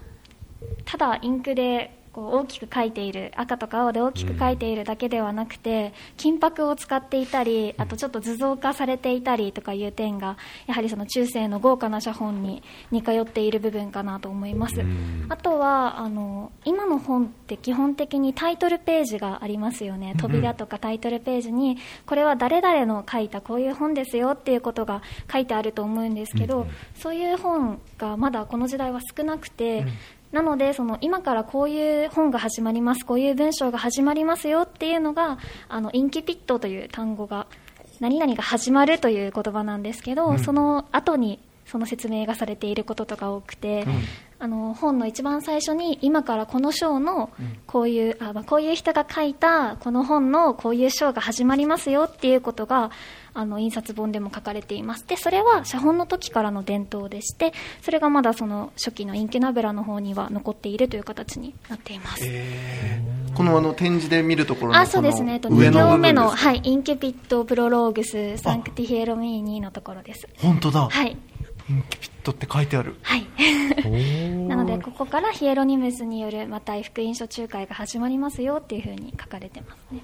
[0.84, 14.82] ただインクでこう大きく書いている赤とか青で大きく書いているだけではなくて、金箔を使っていたりあとちょっと図像化されていたりとかいう点がやはりその中世の豪華な写本に似通っている部分かなと思います、
[15.28, 20.14] あとはあの今の本って基本的にタイトルページがありますよね。
[20.18, 29.86] 扉とかタイトルページにこれは誰々の書いたこういう本ですよっていうことが書いてあると思うんですけど、そういう本がまだこの時代は少なくて、
[30.32, 35.38] なのでその今からこういう本が始まりますこういう文章が始まりますよっていうのが
[35.68, 37.46] あのインキュピットという単語が
[37.98, 44.02] 何々が始まるという言葉なんですけど、うん、その後にその説明がされていることとか多くて、うん、
[44.40, 47.30] あの本の一番最初に今からこの章の
[47.66, 52.90] こういう、あまあ、こういう人が書いたこの本のこういう章が始まりますよっていうことが
[53.34, 55.06] あの印刷本でも書かれています。
[55.06, 65.36] でそれは写本の時からの伝統でしてそれがまだその初期のインキュナブラの方には残っているという形になっています、えー、このあの展示で見るところあそうですね。
[65.36, 70.28] 2行目の、はい、インキュピットプロローグスサンクティヒエロミーニのところです。
[70.38, 70.88] 本当だ。
[70.88, 71.16] はい。
[71.68, 72.96] インキュピットって書いてある。
[73.02, 73.26] はい。
[74.48, 80.00] なのでここからヒエロニムスによるまた福音書仲介が始まりますよっていうふうに書かれてますね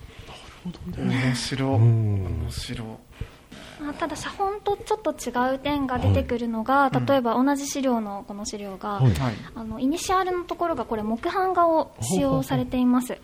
[0.97, 2.99] 面白面白
[3.81, 9.13] まあ、ただ写本とちょっと違う点が出てくるのが、はい、例えば同じ資料のこの資料が、はい、
[9.55, 13.19] あのイニシャルのところがこれ木版画を使用されています、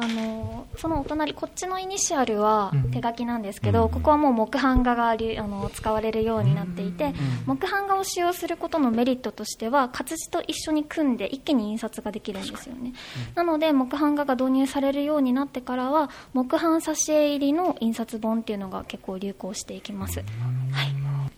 [0.00, 7.14] あのそのお隣こっちのイニシャルは手書きなんですけど、うん、ここはもう木版画がありあの使われるようになっていて、うん、
[7.58, 12.94] 木版画を使用することのメリットとしては活字と一緒に組んで一気に印刷ができるんですよね、
[13.34, 20.26] なので木版画が導入されるようになってからは木版挿絵入りの印刷本っていうのが結構流行していきます、はい、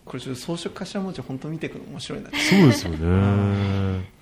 [0.04, 2.30] これちょっと装飾頭文字本当見ていくの面白いな。
[2.30, 4.04] そうですよね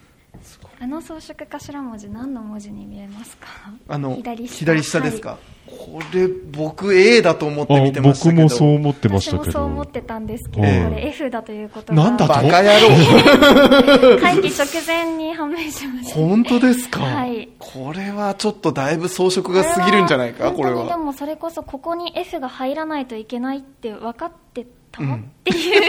[0.82, 3.46] あの装飾頭文字何の文字に見えますか？
[3.88, 4.58] あの左下。
[4.58, 5.38] 左下ですか、は
[5.68, 9.42] い、これ僕 A だと思って見てました僕もそう思ってましたけど。
[9.42, 12.02] 私もそう思ってたんですけど、これ F だということが。
[12.04, 12.32] なんだと？
[12.32, 14.20] バカ野郎。
[14.20, 20.52] 会議直前に判明しました、ね、本当ですか、はい、これはちょっとだいぶ装飾が過ぎるんじゃないか？
[20.52, 20.86] これは。
[20.86, 25.82] でもそれこそここに F が入らないといけないって分かってた、うん、っていう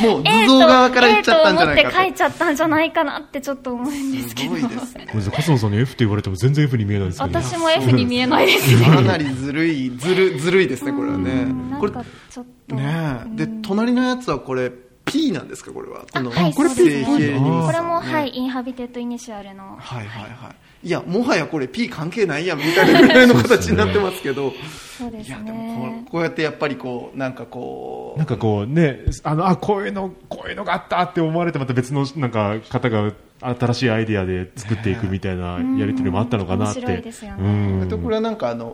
[0.00, 1.96] もう図像側から言っちゃったんじゃないかと。
[1.96, 4.56] 書いちゃったんじゃないかなってちょっと思うんですけど。
[4.56, 5.06] すごいですね。
[5.12, 7.40] 笠野さんに F って言われても全然 F に見えないですけど。
[7.40, 8.86] 私も F に見えないですね。
[8.86, 11.46] かなりずるい、ずる、ずるいですね、これはね。
[11.78, 12.74] これ、ちょっと。
[12.74, 14.70] ねで、隣のやつはこれ、
[15.04, 16.04] P なんですか、これは。
[16.12, 19.76] この、はい、これ P これも、はい、インハビテッドイニシアルの。
[19.78, 20.56] はいはいはい。
[20.82, 24.52] いやもはやこれ P 関係ないやんみたいなぐらいの形になってますけど。
[24.96, 36.80] そうです、ね、いやでもこうやってやっぱりこうなんかこうなんかこうねあのあこういうのこういうのがあったって思われてまた別のなんか方が新しいアイディアで作っていくみたいなやり取りもあったのかなって。
[36.80, 37.02] ね、
[37.38, 37.88] うん。
[37.90, 38.70] とこれはなんかあの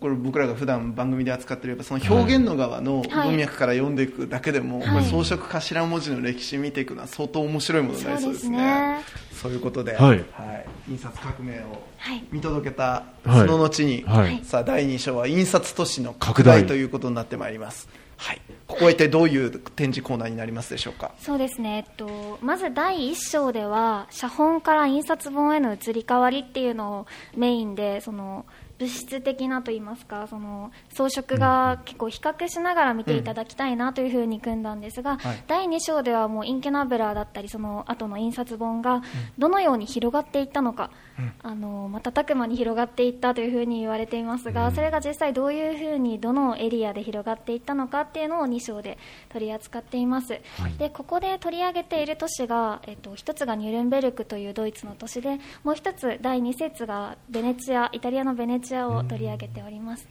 [0.00, 8.98] これ僕らが普段番組で扱っているその表現の側の文脈から読んでいくだけでも、はい、装飾頭文字の歴史見ていくのは相当面白いものになりそうですね。
[9.42, 10.24] そういうことで、はい。
[10.88, 12.24] 印刷革命をはい。
[12.30, 13.38] 見届けたはい。
[13.40, 14.40] その後に、はい。
[14.44, 21.12] さあ第2章は印刷都市の拡大ということになってまいります、はい、ここは一体どういう展示コーナーになりますでしょうか？
[21.18, 28.46] そうですね、えっと、まず第1章では写本から印刷本への移り変わりっていうのをメインでその
[28.78, 35.44] 物質的なといいますかその装飾が結構比較しながら見ていただきたいなというふうに組んだんですが、はい。
[35.46, 39.02] 第2章ではもうインキュナブラだったりその後の印刷本が
[39.38, 40.90] どのように広がっていったのか、
[41.42, 48.98] あの瞬く間に広がっていったというふうに言われていますが、それが実際どういうふうにどのエリアで広がっていったのかっていうのを2章で
[49.30, 50.40] 取り扱っています、
[50.78, 60.06] でここで取り上げている都市が、えっと、1つがニュルンベルクというドイツの都市でもう1つ第2節がベネチアイタリアのベネチアを取り上げております、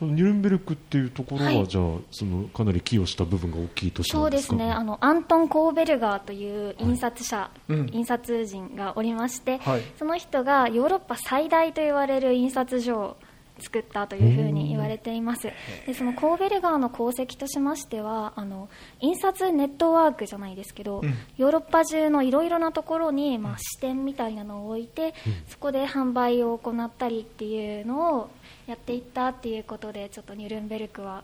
[0.00, 1.68] このニュルンベルクっていうところは、はい。
[1.68, 4.72] じゃあそのかなり寄与した部分が大きい都市なそうんでですね。
[4.72, 7.90] あのアントン・コーベルガーという印刷者、うん。
[7.92, 9.82] 印刷人がおりまして、はい。
[9.98, 13.16] その人がヨーロッパ最大と言われる印刷所を
[13.58, 15.52] 作ったというふうに言われています。
[15.86, 21.14] でそのコーベルガーの功績としましてはあの印刷ネットワークじゃないですけど、ん。
[21.36, 25.12] ヨーロッパ中のいろいろなところに、まあ、支店みたいなのを置いて、
[25.48, 28.30] そこで販売を行ったりっていうのを
[28.66, 31.22] やっていったっていうことでちょっとニュルンベルクは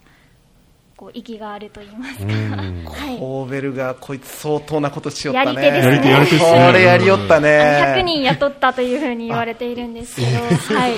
[0.96, 2.85] こう意義があると言いますか、うん。
[2.87, 5.62] はい、コーベルがこいつ相当なことしよったね。
[5.62, 6.66] やり手ですね。
[6.66, 7.94] これやりよったね。
[7.99, 10.29] 100人雇ったというふうに言われているんですけど、
[10.75, 10.94] はい、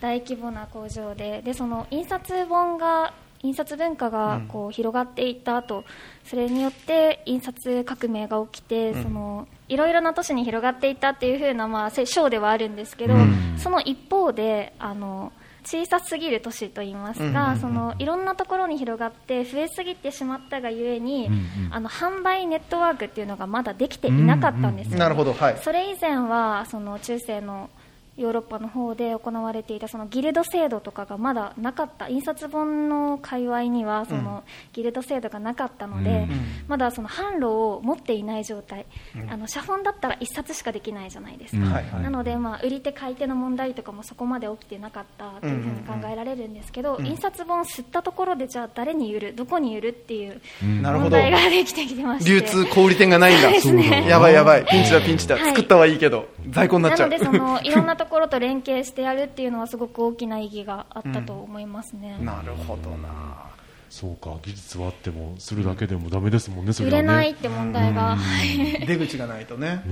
[0.00, 1.40] 大規模な工場で。
[1.42, 5.84] でその印刷本が印刷文化がこう広がっていった後
[6.24, 13.14] それによって印刷革命が起きて、そのいろいろな都市に広がっていったっていうふうな、まあ、せ章ではあるんですけど、
[13.56, 15.32] その一方であの
[15.64, 21.30] 小さすぎる都市といいますか、そのいろんなところに広がって増えすぎてしまったがゆえに、
[21.70, 24.92] あの販売ネットワークっていうのがまだできていなかったんですよ。
[24.92, 25.58] ね、なるほどはい。
[25.62, 27.70] それ以前はその中世の
[28.18, 36.26] ヨーロッパの方で行われていたそのギルド制度とかがまだなかった印刷本の界隈にはそのギルド制度がなかったので、
[36.66, 38.86] まだその販路を持っていない状態、
[39.30, 51.10] あの写本だったら1冊しかできないじゃないですか、なので、まあ、売り手買い手の問題とかもそこまで起きてなかったというふうに考えられるんですけど、印刷本を吸ったところでじゃあ誰に売るどこに売るっていう問なるほど。
[51.10, 52.30] 題ができてきてまして。
[52.30, 53.42] 流通小売店がないんだ。
[53.44, 54.06] そうですね。
[54.08, 54.64] やばいやばい。
[54.66, 55.44] ピンチだピンチだ、はい。
[55.50, 56.26] 作ったはいいけど。
[56.50, 57.08] 在庫になっちゃう。
[57.08, 63.48] なのでそのいろんなところと連携してやるっていうのはすごく大きな意義があったと思いますね、なるほどな。
[63.90, 66.98] そうか技術はあってもするだけでもダメですもんねそれはね。
[66.98, 69.82] 売れないって問題が、はい 出口がないとね。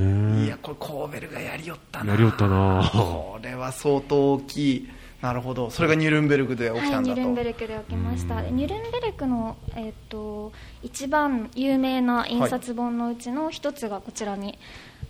[0.45, 2.13] いやこれコーベルがやりよったな。
[2.13, 2.91] やりよったな。
[2.93, 4.89] これは相当大きい。
[5.23, 5.71] なるほど。
[5.71, 10.53] それがニュルンベルクで起きはい、たんだと、ニュルンベルクで起きました、ニュルンベルクの、えっと
[10.83, 14.59] 一番有名な印刷本のうちの一つがこちらに、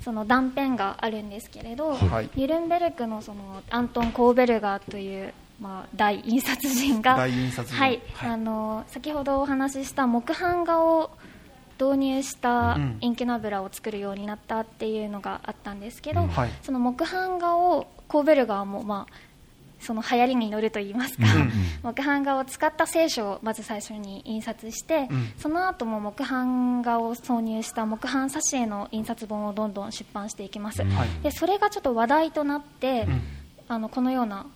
[0.03, 2.31] その断片があるんですけれど、はい。
[2.35, 7.33] ニュルンベルクのそのアントン・コーベルガーという、まあ、大印刷人がはい。
[7.71, 8.03] はい。
[8.23, 11.11] あの先ほどお話しした木版画を
[11.79, 16.51] 導入したうんインキュナブラを作るようになったっていうのがあったんですけど、はい。
[16.63, 19.26] その木版画をコーベルガーも、まあ、
[19.87, 21.25] その流行りに乗ると言いますか、
[21.85, 25.33] 木版画を使った聖書をまず最初に印刷して、うん。
[25.39, 31.09] その後も木版画を挿入した木版挿絵の印刷本をどんどん出版していきます、はい。
[31.23, 33.07] でそれがちょっと話題となって、
[33.69, 34.47] あのこのような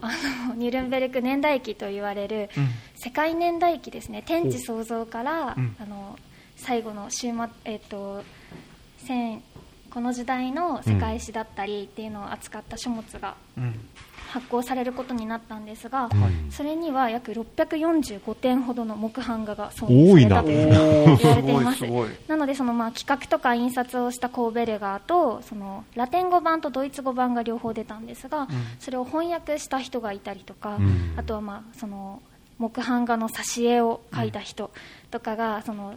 [0.00, 0.12] あ
[0.48, 2.68] のニュルンベルク年代記と言われるうん。
[2.96, 4.22] 世界年代記ですね。
[4.24, 5.76] 天地創造から、うん。
[5.78, 6.18] あの
[6.56, 8.24] 最後の終末、えっと
[8.96, 9.42] 戦
[9.90, 13.88] この時代の世界史だったりっていうのを扱った書物がうん
[14.30, 16.08] 発行されることになったんですが、
[16.50, 21.84] それには約645点ほどの木版画が挿入されたというふうに言われています。
[21.84, 22.08] おーすごいすごい。
[22.28, 28.46] なのでそのまあ企画とか印刷をしたコーベルガーとそのラテン語版とドイツ語版が両方出たんですが、
[28.78, 31.14] それを翻訳した人がいたりとか、ん。
[31.16, 32.22] あとはまあその
[32.58, 34.70] 木版画の挿絵を描いた人
[35.10, 35.94] とかがその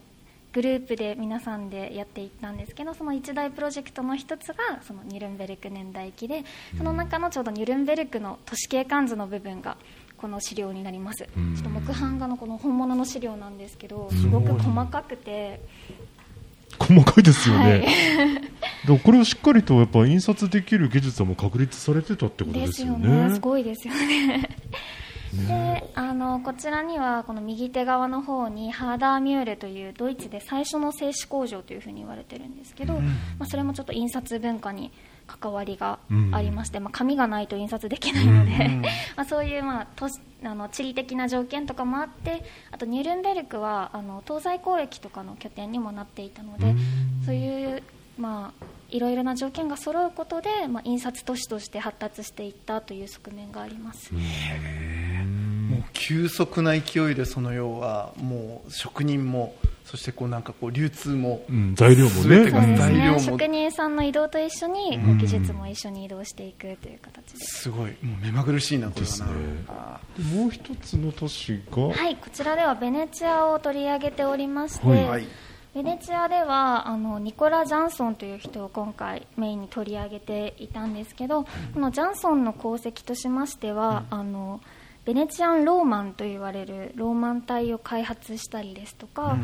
[0.54, 6.44] グループで皆さんでやっていったんですけどその一大プロジェクトの一つがそのニュルンベルク年代記で
[6.78, 9.78] その中のちょうどニュルンベルクの都市景観図の部分が
[10.18, 15.60] この資料になります、ちょっと木版画のこの本物の資料なんですけどすごく細かくて、
[16.80, 17.82] 細かいですよね、はい。
[18.88, 23.34] でもこれをしっかりとやっぱ印刷できる技術はもう確立されてたってことでですすよよねね。
[23.34, 24.50] すごいですよね
[25.48, 33.02] であのこちらにはこの右手側の方にハーダーミューレというドイツで最初の製紙工場というふうに言われてるんですけど、ま
[33.40, 34.92] あ、それもちょっと印刷文化に
[35.26, 36.00] 関わりが
[36.32, 38.70] ありまして、まあ、紙がないと印刷できないので、
[39.16, 46.76] まあ、そういう、まあ、都市あの地理的な条件とかもあってあとニュルンベルクはあの東西交易とかの拠点にもなっていたので、
[47.26, 47.84] そういう
[48.18, 54.14] まあ、いろいろな条件が揃うことで、まあ、印刷都市として発達していったという側面があります。
[54.14, 54.20] も
[55.80, 62.44] う急速な勢いでその要はもう職人もそしてこうなんかこう流通もうん、材料もね。
[62.44, 62.96] 全てがそうですね。
[62.96, 67.40] 材料も職人さんの移動と一緒に、技術も一緒に移動していくという形で。
[67.40, 67.64] す。
[67.64, 67.92] すごい。
[68.02, 69.66] もう目まぐるしいなこれはな、ね。
[69.68, 70.00] あ
[70.36, 75.28] もう一つの都市が、はい、こちらではベネチアを取り上げておりまして、はい
[75.74, 84.62] ベネチアではあのニコラ・ジャンソンという人を今回メインに取り上げていたんですけど、このジャンソンの功績としましては、あの
[85.04, 89.38] ベネチアンローマンと言われるローマン体を開発したりですとか、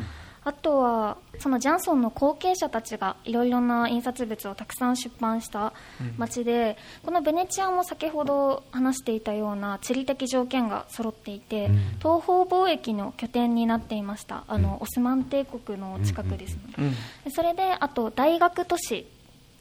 [0.44, 5.74] あとはそのジャンソンの後継者たちがいろいろな印刷物をたくさん出版した
[6.18, 11.70] 町で、このベネチアも先ほど話していたような地理的条件が揃っていて、
[12.00, 14.44] 東方貿易の拠点になっていました。
[14.48, 19.08] あのオスマン帝国の近くですので,、でそれであと大学都市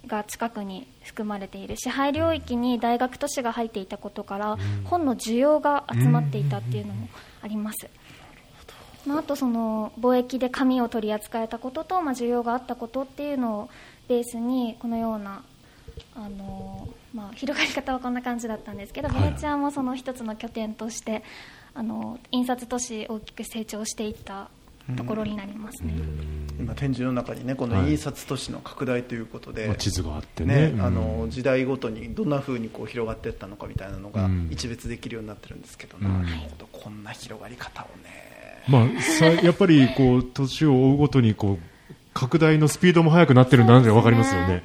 [0.06, 1.76] が近くに含まれている。
[1.76, 7.08] 支配領域に大学都市が入っていたことから、本の需要が集まっていたっていうのも
[7.42, 7.88] あります。
[9.08, 13.70] まあ、あとその貿易で紙を取り扱えたことと、まあ、需要があったことっていうのを
[14.06, 15.42] ベースにこのような
[16.14, 21.22] あの、まあ、広がり方はこんな感じだったんですけど、ベネチアもその一つの拠点として
[21.74, 24.50] あの印刷都市大きく成長していった
[24.96, 25.94] ところになりますね。
[26.58, 30.70] 今展示の中にねこの印刷都市の拡大ということで、まあ地図があってね。
[30.72, 30.78] うん。
[30.78, 34.48] ねあの時代ごとにどんな風にこう広がっていったのかみたいなのがうん。
[34.50, 36.22] 一別できるようになってるんですけど、うん。
[36.24, 38.27] なるほどこんな広がり方をね
[38.68, 41.78] まあ、さやっぱりこう年を追うごとにこう
[42.12, 44.62] 拡大のスピードも速くなってるなってわかりますよね。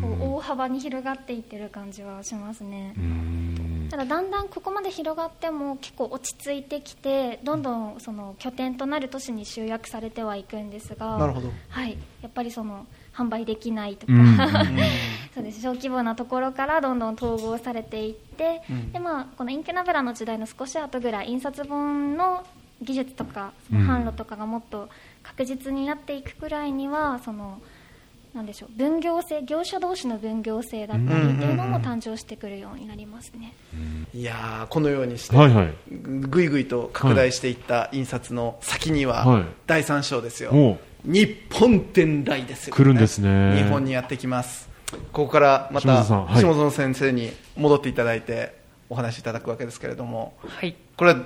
[0.00, 2.94] こう大幅に広がっていってる感じはしますね。
[2.96, 3.88] うん。
[3.90, 11.50] ただだんだんここまで広がっても結構落ち着いてきてどんどんその拠点となる都市に集約されてはいくんですがなるほど。
[11.70, 14.36] はい、やっぱりその販売できないとか、うん。
[15.34, 15.62] そうです。
[15.62, 18.62] 小規模なところからどんどん統合されていって、
[18.92, 22.44] でまあ、このインキュナブラの時代の少し後ぐらい印刷本の
[22.84, 24.88] 技術とかその販路とかがもっと
[25.22, 27.60] 確実になっていくくらいにはその
[28.34, 33.54] なんでしょう分業制業者同士の分業制だったりっていうのも誕生してくるようになりますね。
[34.12, 35.74] いやーこのようにして、はいはい。
[35.88, 39.44] ぐいぐいと拡大していった印刷の先には、はい。
[39.68, 40.50] 第3章ですよ、
[41.04, 43.54] 日本展来ですよ、来るんですね。
[43.56, 44.68] 日本にやってきます。
[45.12, 46.42] ここからまた下園さんはい。
[46.42, 48.56] 下園先生に戻っていただいて
[48.90, 50.34] お話しいただくわけですけれども。
[50.44, 50.74] はい。
[50.96, 51.20] これは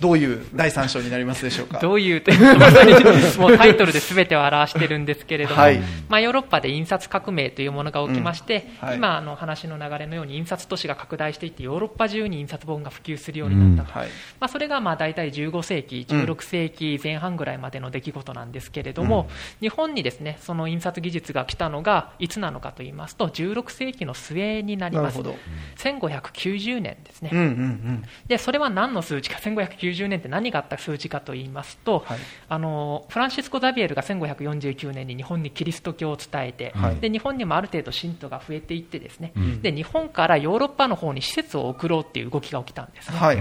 [0.00, 1.78] どういう第3章になりますでしょうか？
[1.80, 2.92] どういうというまさに
[3.38, 5.80] もうタイトルで全てを表してるんですけれども、はい。
[6.08, 8.88] まあ、ヨーロッパで印刷革命というものが起きまして、うん。
[8.88, 8.96] はい。
[8.96, 14.08] 今あの話の流れのように印刷都市が拡大していってヨーロッパ中に印刷本が普及するようになったと、はい。
[14.40, 19.28] まあ、それがまあ大体15世紀、16世紀前半ぐらいまでの出来事なんですけれども、
[19.60, 25.18] 日本にですねその印刷技術が来たのがいつなのかと言いますと16世紀の末になります。
[25.18, 25.38] なるほど。
[25.76, 28.04] 1590年ですね、うんうんうん。
[28.28, 32.18] でそれは何の数値か1590年って何があった数値かと言いますと、はい。
[32.48, 36.96] あのフランシスコ・ザビエルが1549年に日本にキリスト教を伝えて、はい。
[36.96, 39.62] で日本にもある程度信徒が増えていってですね、ん。
[39.62, 43.18] で日本からヨーロッパの方に施設を送ろうっていう動きが起きたんですね。
[43.18, 43.38] はい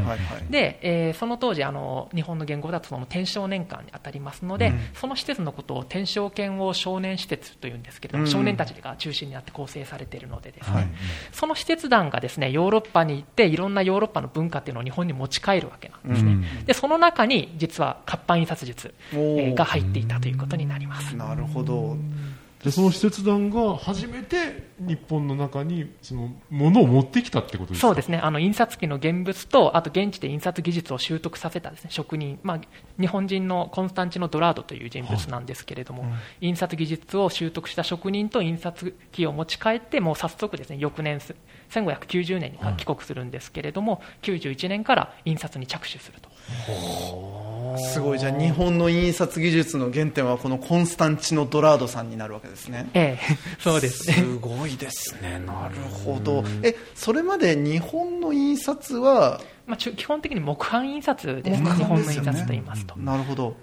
[0.49, 4.79] で、えーその当時あの日本の言語だとその天正年間に当たりますので、うん。
[4.93, 8.29] その施設のことを天正剣を少年施設というんですけれども、うん。
[8.29, 10.87] 少年たちが中心になって構成されているのでですね、はい。
[11.31, 18.93] その使節団がですねヨーロッパに行っていろんなヨーロッパの文化っていうのを日本に持ち帰るわけなんですね、うんでその中に実は活版印刷術、
[19.55, 21.15] が入っていたということになります。
[21.15, 21.97] なるほど
[22.63, 27.87] でその使節団が初めて日本の中にそのものを持ってきたってことですか？
[27.87, 28.17] そうですね。
[28.17, 32.61] あの印刷機の現物とあと現地で印刷技術を習得させたですね職人、まあ、
[32.99, 36.05] 日本人のコンスタンチノ・ドラードという人物なんですけれども、
[36.41, 41.35] 印刷技術を習得した職人と印刷機を持ち帰ってもう早速ですね翌年す
[41.69, 46.29] 1590年に帰国するんですけれども、91年から印刷に着手すると
[47.93, 48.19] すごい。
[48.19, 52.89] じゃあ日本の印刷技術の原点はこのコンスタンチノ・ドラードさんになるわけですね。
[52.93, 53.37] ええ。
[53.59, 54.15] そうですね。
[54.15, 55.39] すごいですね。
[55.45, 55.75] なる
[56.05, 56.43] ほど。
[56.63, 62.95] えそれまで日本の印刷はまあ、基本的に木版印刷ですね、木日本の印刷と言いますと。
[62.97, 63.55] なるほど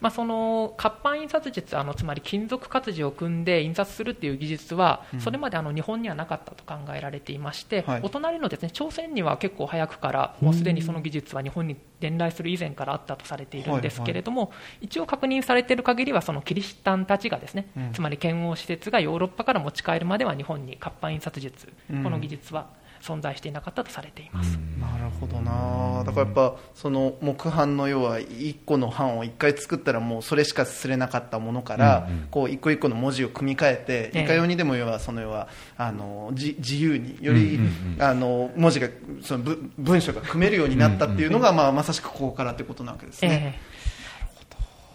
[0.00, 8.00] まあ、その活版印刷術あのつまり金属活字を組んで印刷するっていう技術は、それまであの日本にはなかったと考えられていまして、はい。
[8.02, 22.02] お隣のですね朝鮮には結構早くからもうすでにその技術は日本に伝来する以前からあったとされているんですけれども、一応確認されている限りはそのキリシタンたちがですね、つまり剣王施設がヨーロッパから持ち帰るまでは日本に活版印刷術、うん。
[22.02, 22.68] この技術は
[23.00, 24.58] 存在していなかったとされています。
[24.80, 26.04] なるほどな。
[26.04, 38.88] だからやっぱその木版の要は1個の版を1回作ったらもうそれしかすれなかったものから、うんうん、こう一個一個の文字を組み替えて、いかようにでも要はその要はあの自由により、うんうあの文字が
[39.22, 39.44] その
[39.78, 43.56] 文章が組めるようになったっていうのが、まあ、まさしくここからということなわけですね。
[43.62, 43.80] えー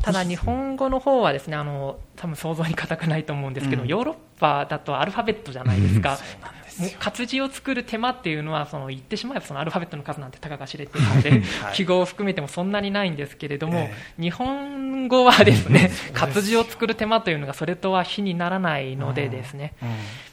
[0.05, 6.19] ただ日本語の方はですねあの多分想像に難くないと思うんですけど、うん、ヨーロッパだとアルファベットじゃないですか、
[6.99, 11.37] 活字を作る手間っていうのはその言ってしまえばそのアルファベットの数なんてたかが知れているので、は
[11.71, 19.73] い、記号を含めてもそんなにないんですけれども、えー、日本語はですね活字を作る手間というのがそれとは比にならないのでですね、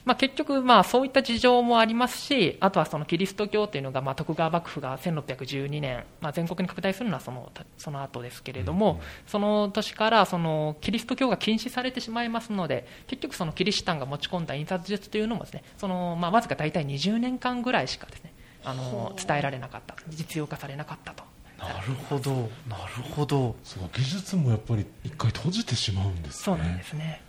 [0.05, 18.33] まあ、結局まあそういった事情もありますしあとはそのキリスト教というのがまあ徳川幕府が1612年、まあ、全国に拡大するのはそのその後ですけれども、その年からそのキリスト教が禁止されてしまいますので結局そのキリシタンが持ち込んだ印刷術というのもですねそのまあわずか大体20年間ぐらいしかですね
[18.65, 21.25] あの伝えられなかった実用化されなかったと。
[21.59, 22.33] なるほど
[22.69, 23.55] なるほど。
[23.63, 26.43] そう技術もやっぱり一回閉じてしまうんですね。
[26.45, 27.23] そうなんですね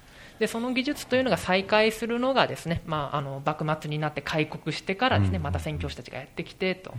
[0.43, 6.93] でその技術というのが再開するのがですね、まあ、あの幕末になって開国してからですね、また宣教師たちがやってきてと、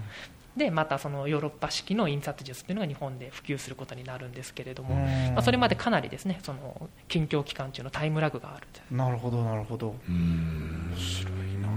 [0.56, 8.66] でまたそのヨーロッパ式の印刷術というのが日本で普及することになるんですけれども、まあ、それまでかなりですねその近況期間中のタイムラグがある。
[8.90, 9.94] なるほどなるほど。
[10.08, 11.68] 面白いな。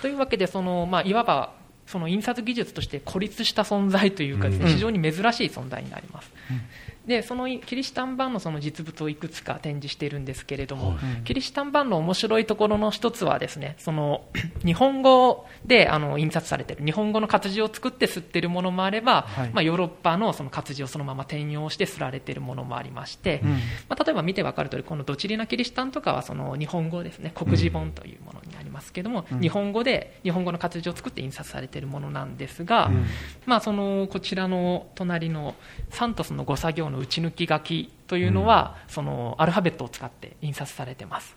[0.00, 1.54] というわけでその、まあ、いわば
[1.86, 6.30] その印刷技術として孤立した存在というか、ね、非常に珍しい存在になります。
[6.52, 6.60] うん
[7.06, 14.24] でそのキリシタン版のその実物をいくつか展示しているんですけれども、はい、キリシタン版の面白いところの一つはですねその
[14.64, 16.84] 日本語であの印刷されている。
[16.84, 23.58] 日本語の活字を作って刷っているものもあれば、はい、まあ、ヨーロッパのその活字をそのまま転用して刷られているものもありまして、うん、ま
[23.98, 33.06] あ、例えば見て分かる通りこのドチリナキリシタンとかはその日本語ですね国字本というものになりますけども、うん、日本語で日本語の活字を作って印刷されているものなんですが、うん、
[33.46, 35.54] まあ、そのこちらの隣の
[35.90, 41.36] サントスの5作業の打ち抜き書きというのは、うん、そのアルファベットを使って印刷されてます。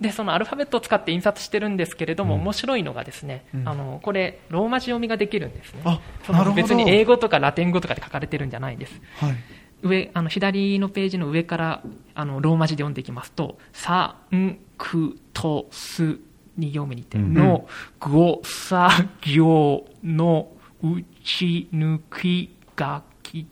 [0.00, 5.82] でそのアルファベットを使って印刷してるんですけれども、うん、面白いのがですね、うん、あのこれローマ字読みができるんですね。
[6.24, 9.36] その別に英語とかラテン語とかで書かれてるんじゃないです、はい、
[9.82, 11.82] 上あの左のページの上から
[12.14, 16.18] あのローマ字で読んでいきますと「さんくとす」
[16.56, 17.66] に読みにて「の
[17.98, 18.90] ごさ
[19.22, 20.48] 行の
[20.82, 23.02] うち抜きが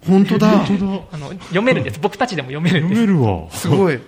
[0.07, 0.65] 本当だ。
[0.65, 2.01] あの読めるんです。
[2.01, 3.01] 僕たちでも読めるんです。
[3.01, 3.51] 読めるわ。
[3.51, 3.99] すごい。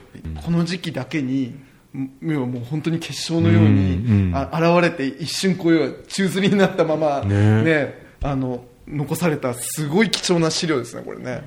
[0.44, 1.54] この時期だけに
[1.92, 11.42] もう本当に結晶のように、うんうん、あ現れて一瞬こういう宙吊りになったままね、ね、あの残されたすごい貴重な資料ですねこれね。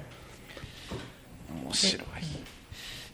[1.65, 2.07] 面白い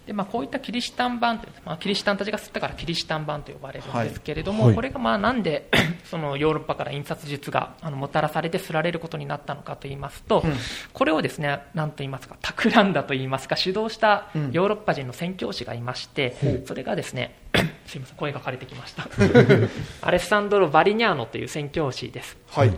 [0.10, 5.70] でまあ、こういったキリシタン版という、まあ、キリシタンたちが吸ったからキリシタン版と呼ばれるんですけれども、はい、これがまあなんで
[6.04, 10.54] そのヨーロッパから印刷術があのもたらされて刷られることになったのかといいますと、うん、
[10.94, 16.48] これをですね何と言いますか企んだと言いますか主導したヨーロッパ人の宣教師がいまして、う。
[16.48, 17.38] ん、それがですね
[17.86, 19.08] すみません声が枯れてきました。
[20.02, 22.36] アレッサンドロ・バリニャーノという宣教師です。
[22.50, 22.76] はい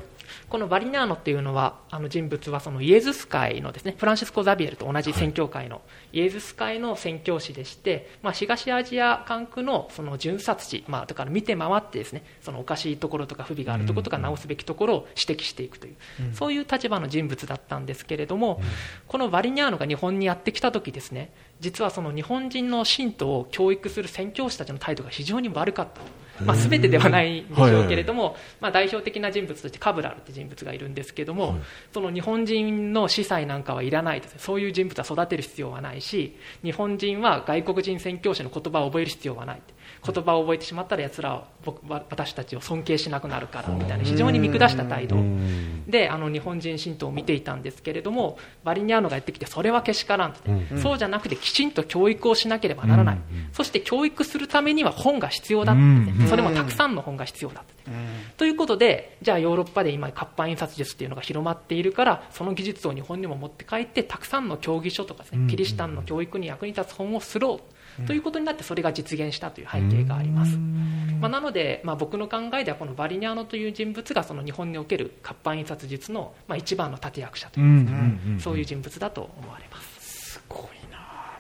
[0.52, 5.82] このバリナーノっていうのはあの人物はそのイエズス会のですねフランシスコ・ザビエルと同じ宣教会の、
[6.12, 18.68] イエズス会の宣教師でして、まあ、東アジア管区のその巡察地、まあ、だから見て回ってですねそのおかしいところとか不備があるところとか直すべきところを指摘していくという、うん、そういう立場の人物だったんですけれども、うん、
[19.08, 21.32] このバリニャーノが日本にやってきた時ですね
[21.62, 26.02] 実はその日本人の信徒を教育する宣教師たちの態度が非常に悪かった。
[26.46, 28.34] まあ、全てではないんでしょうけれども、はい。
[28.34, 31.60] はい、まあ、代表的な人物としてカブラルという人物がいるんですけども、はい、
[31.94, 34.28] その日本人の司祭なんかはいらないと。
[34.38, 39.62] そういう人物は育てる必要はないし日本人は外国人宣教師の言葉を覚える必要はない
[40.04, 45.18] 言葉を覚えてしまったら奴らは僕私たちを尊敬しなくなるからみたいな非常に見下した態度。
[45.88, 50.40] であの日本人信徒を見ていたんですけれどもバリニャーノがやってきてそれはけしからんと、
[50.82, 53.18] そうじゃなくてきちんと教育をしなければならない、
[53.52, 57.98] そして教育するためには本が必要だって、ね、それもたくさんの本が必要だって、ね、
[58.38, 70.58] ということでじゃあヨーロッパで今活版印刷術っていうのが広まっているからその技術を日本にも持って帰ってたくさんの教義書とか、ね、キリシタンの教育に役に立つ本をすろうということになってそれが実現したという背景があります、
[71.20, 77.92] まあ、なので、まあ、僕の考えではこのバリニャーノという人物がその日本における活版印刷術の、まあ、一番の立役者というか、
[78.40, 80.32] そういう人物だと思われます。
[80.32, 80.81] すごいな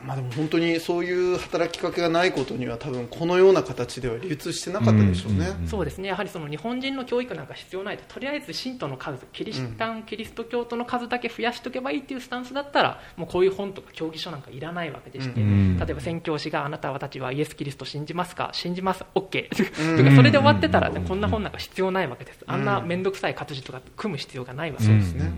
[0.05, 6.09] まあ、でも本当にそういう働きかけがないことには多分このような形では流通してなかったでしょうね、うんうんうん、そうですね。
[6.09, 22.39] やはりその日本人の教育なんか必要ないととりあえず信徒の数キリシタン、うん、キリスト教徒の数だけ増やしておけばいいっていうスタンスだったらもうこういう本とか教義書なんかいらないわけでして、うんうん、例えば宣教師があなたたちはイエス・キリスト信じますか信じます OK とかそれで終わってたら、ね、こんな本なんか必要ないわけです。
[22.47, 25.13] あんな面倒くさい活字とか組む必要がないわけです。
[25.13, 25.31] ね、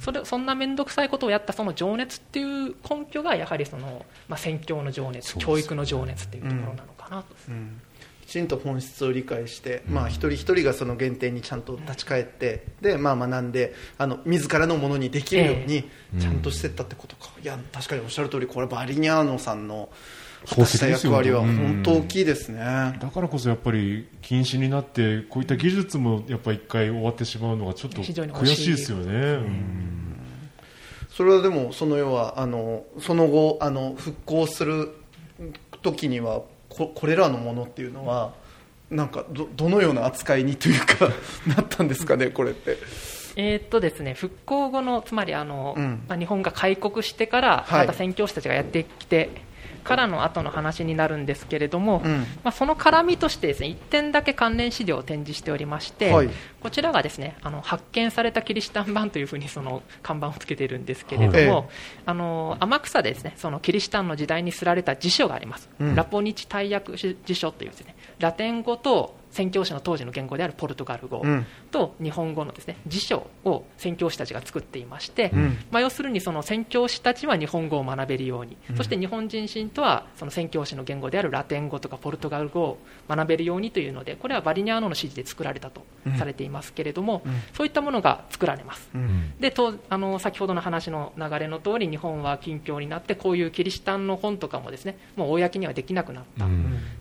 [0.00, 3.97] それそんな面倒くさいことをやったその情熱っていう根拠がやはりその、
[4.28, 7.34] まあ、宣教の情熱、教育の情熱っていうところなのかなと。
[7.48, 7.80] うん。
[8.28, 15.84] きちんと本質を理解して、まあ、一人一人がその原点にちゃんと立ち返って、で、まあ、学んであの自らのものにできるように
[16.20, 19.88] ちゃんとしていったってことか、いや確かにおっしゃる通りこれバリニャーノさんの
[20.46, 29.38] 果たした役割は本当大きいですね、だからこそやっぱり禁止になってこういった技術もやっぱり一回終わってしまうのがちょっと悔しいですよね。
[31.18, 34.94] それはでもその要はあのその後あの復興する
[35.82, 38.34] 時にはここれらのものっていうのは
[38.88, 41.08] なんかどどのような扱いにというか
[41.56, 42.78] なったんですかねこれって。
[43.34, 49.30] えー、っとですね、復興後のつまりあの、うん、まあ、日本が開国してからまた宣教師たちがやってきて、
[49.84, 56.30] からの後の話になるんですけれども、うん、まあ、その絡みとしてですね1点だけ関連資料を展示しておりまして、はい、
[56.60, 61.68] こちらがですねあの発見されたキリシタン版というふうにその看板をつけているんですけれども、はい、
[62.06, 71.22] あの天草でですねそのキリシタンの時代に刷られた辞書があります、うん、ラポニチ大訳辞書というですねラテン語と宣教師の当時の言語であるポルトガル語
[71.68, 85.82] と日本語のですね辞書を宣教師たちが作っていまして、うん、まあ、要するにその宣教師たちは日本語を学べるように、うん、そして日本人信徒はその宣教師の言語であるラテン語とかポルトガル語を学べるようにというのでこれはバリニャーノの指示で作られたと
[86.18, 88.88] されていますけれども、うん、そういったものが作られます、
[89.40, 96.46] でとあの先ほどの話の流れの通り日本は近況になってこういうキリシタンの本とかもですねもう公にはできなくなった、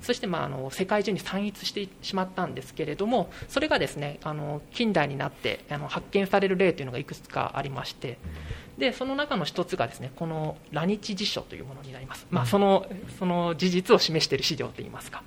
[0.01, 8.17] そしてまああの世界中に散逸してしまったんですけれどもそれがですねあの近代になってあの発見される例というのがいくつかありまして
[8.77, 12.85] でその中の一つがですねこの来日辞書というものになります、まあ、その
[13.17, 15.23] その事実を示している資料といいますか、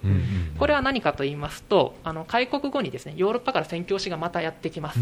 [0.58, 5.00] これは何かと言いますとあの開国後にですねヨーロッパから宣教師がまたやってきます、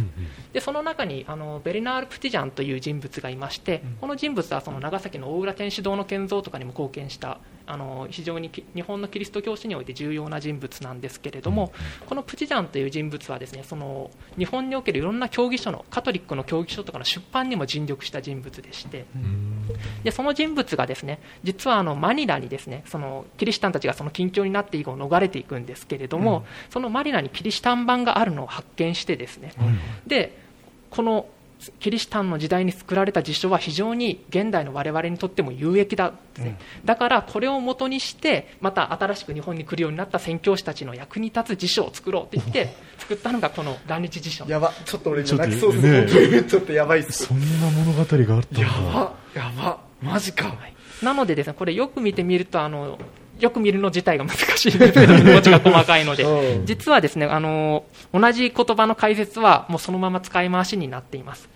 [0.52, 7.38] でその中にあのベルナール・プティジャンという人物がいまして、この人物はその長崎の大浦天主堂の建造とかにも貢献した
[7.68, 11.72] あの非常に日本のキリスト教史において重要な人物なんですけれども、
[12.06, 19.04] このプチジャンという人物はですねその日本におけるいろんな教義書のカトリックの教義書とかの出版にも尽力した人物でして
[20.02, 29.52] でその人物がですね実はあのマニラにですねそのキリシタンたちがその近況になって以降逃れていくんですけれども、そのマニラにキリシタン版があるのを発見してですね、
[30.06, 30.38] で
[30.90, 31.26] この
[31.80, 44.44] キリシタンの時代に作られた辞書は非常に現代の我々にとっても有益だ、ねうん、だからこれをもとにしてまた新しく日本に来るようになった宣教師たちの役に立つ辞書を作ろうと言って作ったのがこの来日辞書。
[44.46, 52.98] やばちょっと俺今泣きそうです、ね、ちょっとやばいっすそんな物語があったやばやばマジか、はい、なのでですねこれよく見てみるとあの
[53.38, 54.74] よく見るの自体が難しい。
[54.74, 56.24] んですけど、文字が細かいので、
[56.64, 61.48] 実はですね、あの、同じ言葉の解説はもうそのまま使い回しになっています。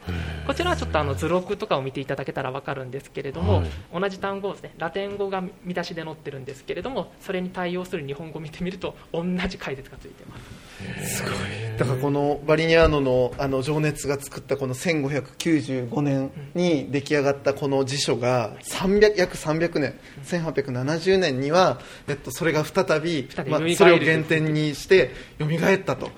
[0.47, 10.62] こちらはちょっとあの図録とかを見ていただけたらわかるんですけれども、はい、同じ単語ですね、ラテン語が見出しで載ってるんですけれども、それに対応する日本語を見てみると、同じ解説がついています。
[11.05, 11.33] すごい。
[11.79, 26.11] だからこのバリニャーノのあの情熱が作ったこの1595年に出来上がったこの辞書が300約300年1870年には、えっと、それが再びまあ、それを原点にして蘇ったと。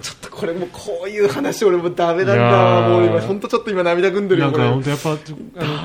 [0.00, 5.18] ちょっとこれもこういう話俺もダメなんだもう今本当ちょっと今涙ぐんでるよなんか本当やっぱ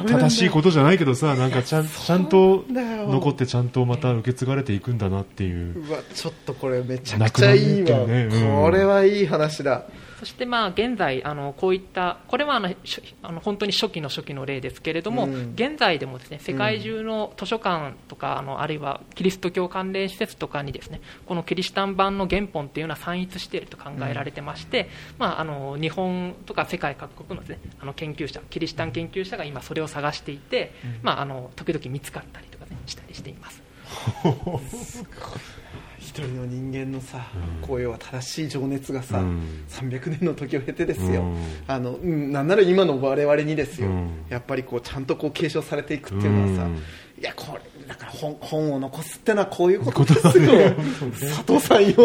[0.07, 5.85] 正しいことじゃないけどさなんかちゃんちゃんと残ってちゃんとまた受け継がれていくんだなっていう。
[5.85, 9.85] うわちょっとこれめちゃくちゃいいわ、ねこれはいい話だ。
[10.19, 12.73] そしてまあ現在あのこういったこれはあの
[13.21, 24.87] あの本当に初期の初期の例ですけれども、うん、現在でもですね世界中の図書館とか、あのあるいはキリスト教関連施設とかにですねこのキリシタン版の原本っていうのは散逸していると考えられてまして、うん、
[25.19, 33.61] まああの日本とか世界各国のですねあの研究者キリシタン研究者が今それを探していて、うん、まああの時々見つかったりとかねしたりしています。
[36.15, 37.27] 一人の人間のさ、
[37.67, 41.37] うは正しい情熱がさ、うん、300年の時を経てですよ、うん、
[41.67, 46.71] あのなんなら今の我々にですよ、うん、やっぱりこうちゃんとこう継承されていくっていうのはさ、
[47.19, 50.75] いやこれだから本本を残すってのはこういうことですよ、ね、
[51.19, 51.95] 佐藤さんよ。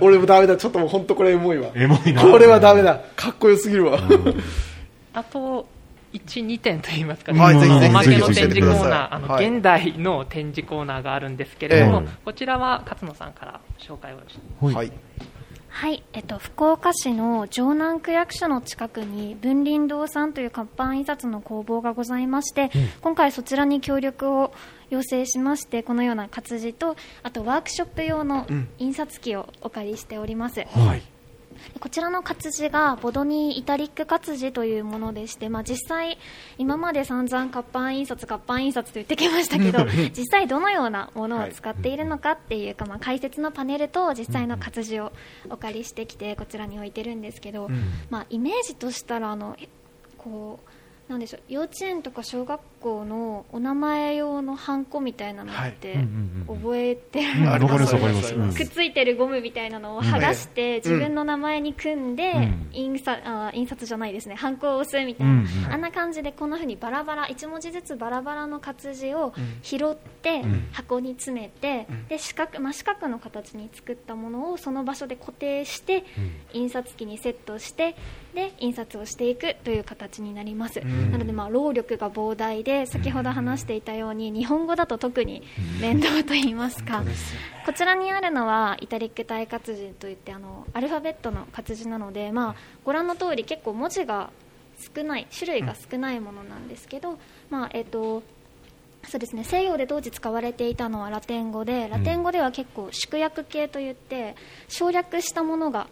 [0.00, 0.56] 俺もダメだ。
[0.56, 1.72] ちょっともう本当これエモいわ。
[1.74, 2.22] エモいな。
[2.22, 3.02] これはダメだ。
[3.16, 3.98] かっこよすぎるわ。
[5.12, 5.68] あと
[6.18, 9.48] 1、2点といいますか、はいね、おまけの展示コーナー、あの、はい。
[9.48, 12.08] 現代の展示コーナーがあるんですけれども、ええ。
[12.24, 14.92] こちらは勝野さんから紹介をしてはい。
[15.68, 22.70] はい、えっと、福岡市の城南区役所の近くに文林堂さんという活版印刷の工房がございまして、
[23.02, 24.54] 今回そちらに協力を
[24.88, 28.46] 要請しましてこのような活字とあとワークショップ用の
[28.78, 31.15] 印刷機をお借りしております、はい
[31.80, 36.18] こちらの活字がボドニーイタリック活字というものでして、まあ、実際、
[36.58, 39.84] 今まで散々活版印刷、活版印刷と言ってきましたけど
[40.16, 45.12] 実際どのようなものを使っているのかっていうか、まあ、解説のパネルと実際の活字を
[45.50, 47.68] お借りしてきてこちらに置いてるんですけど、
[48.10, 49.68] まあ、イメージとしたらあのえ
[50.18, 50.60] こ
[51.08, 52.66] うなんでしょう幼稚園とか小学校
[53.04, 55.98] のお名前用のハンコみたいなのって
[56.46, 57.26] 覚えてる
[58.52, 62.68] すくっついてるゴムみたいなのを剥がして、自分の名前に組んで、うん。
[62.72, 64.34] 印刷あ印刷じゃないですね。
[64.34, 69.32] ハンコを押すみたいな、あんな感じでこんな風にバラバラ1文字ずつバラバラの活字を
[69.62, 70.68] 拾って、ん。
[70.72, 76.04] 箱に詰めて、で四角真四角の形に作ったものをその場所で固定して、
[76.52, 77.96] 印刷機にセットして
[78.34, 85.42] で印刷をしていくという形になります、なのでまあ労力が膨大で先ほど話していたように日本語だと特に
[85.80, 87.02] 面倒と言いますか、
[87.64, 92.54] こちらにあるのはイタリック体活字といってあのアルファベットの活字なので、まあ、
[92.84, 94.30] ご覧の通り結構文字が
[94.94, 97.18] 少ない種類が少ないものなんですけど、
[97.48, 98.22] まあえっと
[99.08, 99.44] そうですね。
[99.44, 104.34] 西洋で当時使われていたのはラテン語でラテン語では結構縮約形といって
[104.68, 105.86] 省略したものが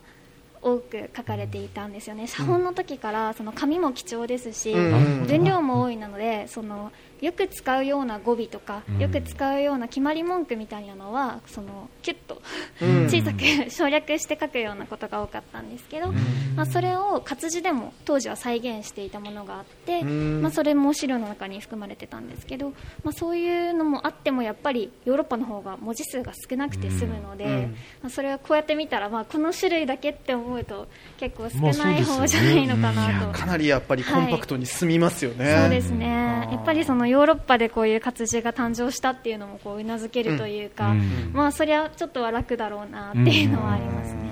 [0.65, 2.27] 多く書かれていたんですよね。
[2.27, 5.27] 写本の時からその紙も貴重ですし、うん。
[5.27, 6.91] 分量も多いなのでその
[7.21, 12.43] よく使うような語尾とか、よく使うような決まり文句みたいなのはそのキュッと
[12.81, 13.05] うん。
[13.07, 13.41] 小さく
[13.71, 16.13] 省略して書くようなことが多かったんですけど、
[16.57, 20.43] まあ、それを活字でも当時は再現していたものがあって、ん。
[20.43, 22.71] まあ、それも資料の中に含まれてたんですけど、
[23.03, 27.69] まあ、そういうのもあってもやっぱりヨーロッパの方が文字数が少なくて済むので、
[28.03, 30.89] まあ、それはこうやって見たら、まあ、この種類だけって思うと
[31.19, 33.39] 結構少ない方じゃないのかなと。
[33.39, 36.49] かなりやっぱりコンパクトに済みますよね、そうですね。
[36.51, 41.31] やっぱりそのヨーロッパでこういう活字が誕生したっていうのもこううなずけるというか、うん。
[41.33, 44.25] まあそりゃちょっとは楽だろうなっていうのはありますね。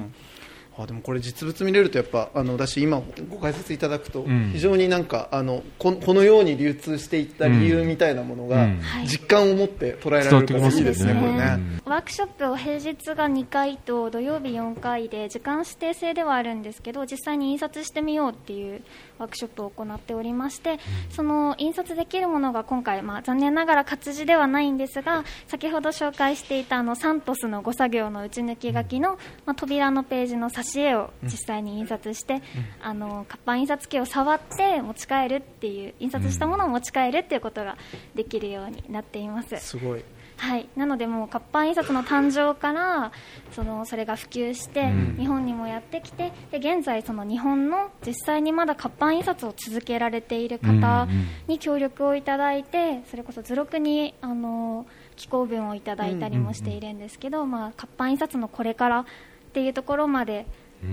[0.79, 4.51] あでもこれ実物見れるとやっぱあの私今ご解説いただくとん。
[4.53, 8.69] 非常になんかあのここのように流通していった理由みたいなものが
[9.05, 11.81] 実感を持って捉えられるからいいですね伝これねわってきますね。
[11.85, 18.83] ワークショップを平日が2回と土曜日4回で時間指定制ではあるんですけど実際に印刷してみようっていう
[19.23, 20.79] ワークショップを行っておりまして
[21.11, 32.43] その印刷できるものが今回、まあ、残念ながら活字ではないんですが先ほど紹介していたあのサントスの5作業の打ち抜き書きの、まあ、扉のページの挿絵を実際に印刷して、
[32.83, 37.77] あの活版印刷機を触って持ち帰るっていう印刷したものを持ち帰るっていうことが
[38.15, 39.57] できるようになっています。
[39.59, 40.05] すごい
[40.43, 43.13] はい、なのでもう活版印刷の誕生から
[43.53, 51.07] そのそれが普及して、日本にもやってきてで現在その日本の実際にまだ活版印刷を続けられている方
[51.47, 54.85] に協力をいただいてそれこそ図録にあの
[55.15, 59.05] 寄稿文をいただいたりもしているんですけど、まあ、活版印刷のこれからっ
[59.53, 60.47] ていうところまで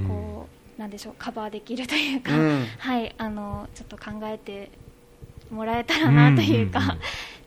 [0.08, 0.48] こ
[0.78, 2.66] う、なんでしょうカバーできるというか、うん。
[2.78, 4.70] はい、あのちょっと考えて
[5.50, 6.98] もらえたらなというか、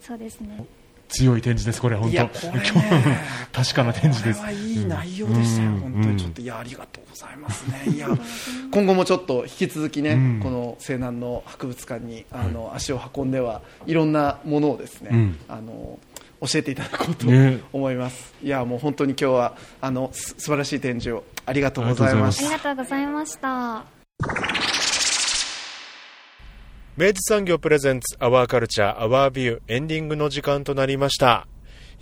[0.01, 0.65] そうですね。
[1.13, 2.17] 強い展示ですこれ本当。
[2.17, 2.31] ね。
[3.53, 4.41] 確かな展示です。
[4.41, 5.81] これはいい内容でしたよ、うん。
[5.81, 8.09] 本当にちょっといやありがとうございますね、いや
[8.71, 10.41] 今後もちょっと引き続きね、うん。
[10.43, 15.39] この西南の博物館にあの、足を運んではいろんなものをですね、うん。
[15.49, 15.99] あの
[16.41, 17.61] 教えていただこうとね。
[17.73, 23.85] 思います、いやもう本当に今日はあのす素晴らしい展示をありがとうございまあしたりがとうございました。
[26.95, 31.47] 明治産業プレゼンツアワーカルチャーアワービューエンディングの時間となりました。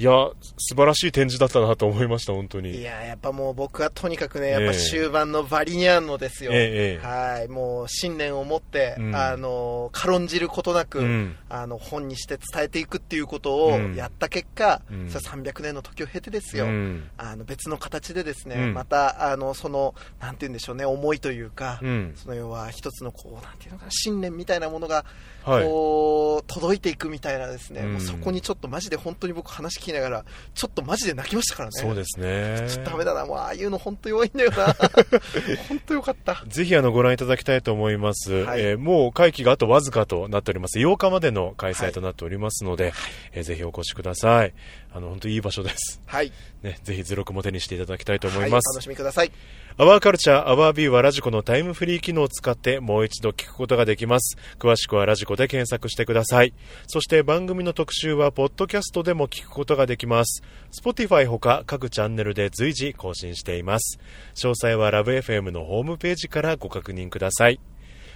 [0.01, 2.79] いや素晴らしい展示だったなと思いました本当に。
[2.79, 4.53] いややっぱもう僕はとにかくね、ええ。
[4.53, 9.15] やっぱ終盤のバリニャンのですよ、ええはいもう信念を持って、うん。
[9.15, 11.37] あの軽んじることなく、うん。
[11.51, 13.95] あの本にして伝えていくっていうことをうん。
[13.95, 15.11] やった結果、うん。
[15.11, 17.11] それ300年の時を経てですよ、うん。
[17.19, 18.73] あの別の形でですね、うん。
[18.73, 22.13] またあのそのなんて言うんでしょうね思いというか、うん。
[22.17, 27.93] その要は一つのこうなんていうのかな信念みたいなものがはいこう届いていくみたいなですね、うん。
[27.93, 30.25] もうそこにちょっとマジで本当に僕話聞きながら、
[30.55, 31.81] ちょっとマジで泣きましたからね。
[31.81, 32.67] そうですね。
[32.69, 34.75] ちょっとダメだな、もうああいうの本当弱いんだよな。
[35.69, 36.45] 本当よかった。
[36.47, 38.61] ぜひあのご覧いただきたいと思います、はい。
[38.61, 40.79] えーもう会期があとわずかとなっております。
[40.79, 42.93] 8日までの開催となっておりますので、
[43.33, 44.53] えーぜひお越しください。
[44.93, 46.33] あの本当いい場所です、はい。
[46.63, 49.33] ね、ぜひ図録も手にしていただきたいと思いはい、おます、楽しみください。
[49.77, 54.37] アワーカルチャーアワービューはラジコのタイムフリー機能を使ってもう一度聞くことができます。
[54.59, 56.55] 詳しくはラジコで検索してください
[56.87, 63.99] そして番組の特集はポッドキャストでも聞くことができます Spotify ほか各チャンネルで随時更新しています
[64.35, 67.59] 詳細はラブ f m のホームページからご確認ください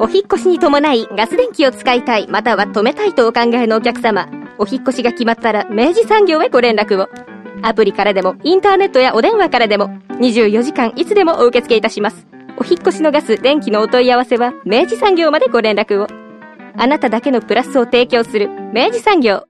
[0.00, 4.28] お引っ越しに伴いガス電気を使いたいまたは止めたいとお考えのお客様
[4.58, 7.08] お引っ越しが決まったら明治産業へご連絡を
[7.62, 9.90] アプリからでもインターネットやお電話からでも
[10.20, 12.26] 24時間いつでもお受け付けいたします
[12.58, 16.08] お引っ越しのガス電気のお問い合わせは明治産業までご連絡を
[16.76, 19.44] あなただけのプラスを提供する明治産業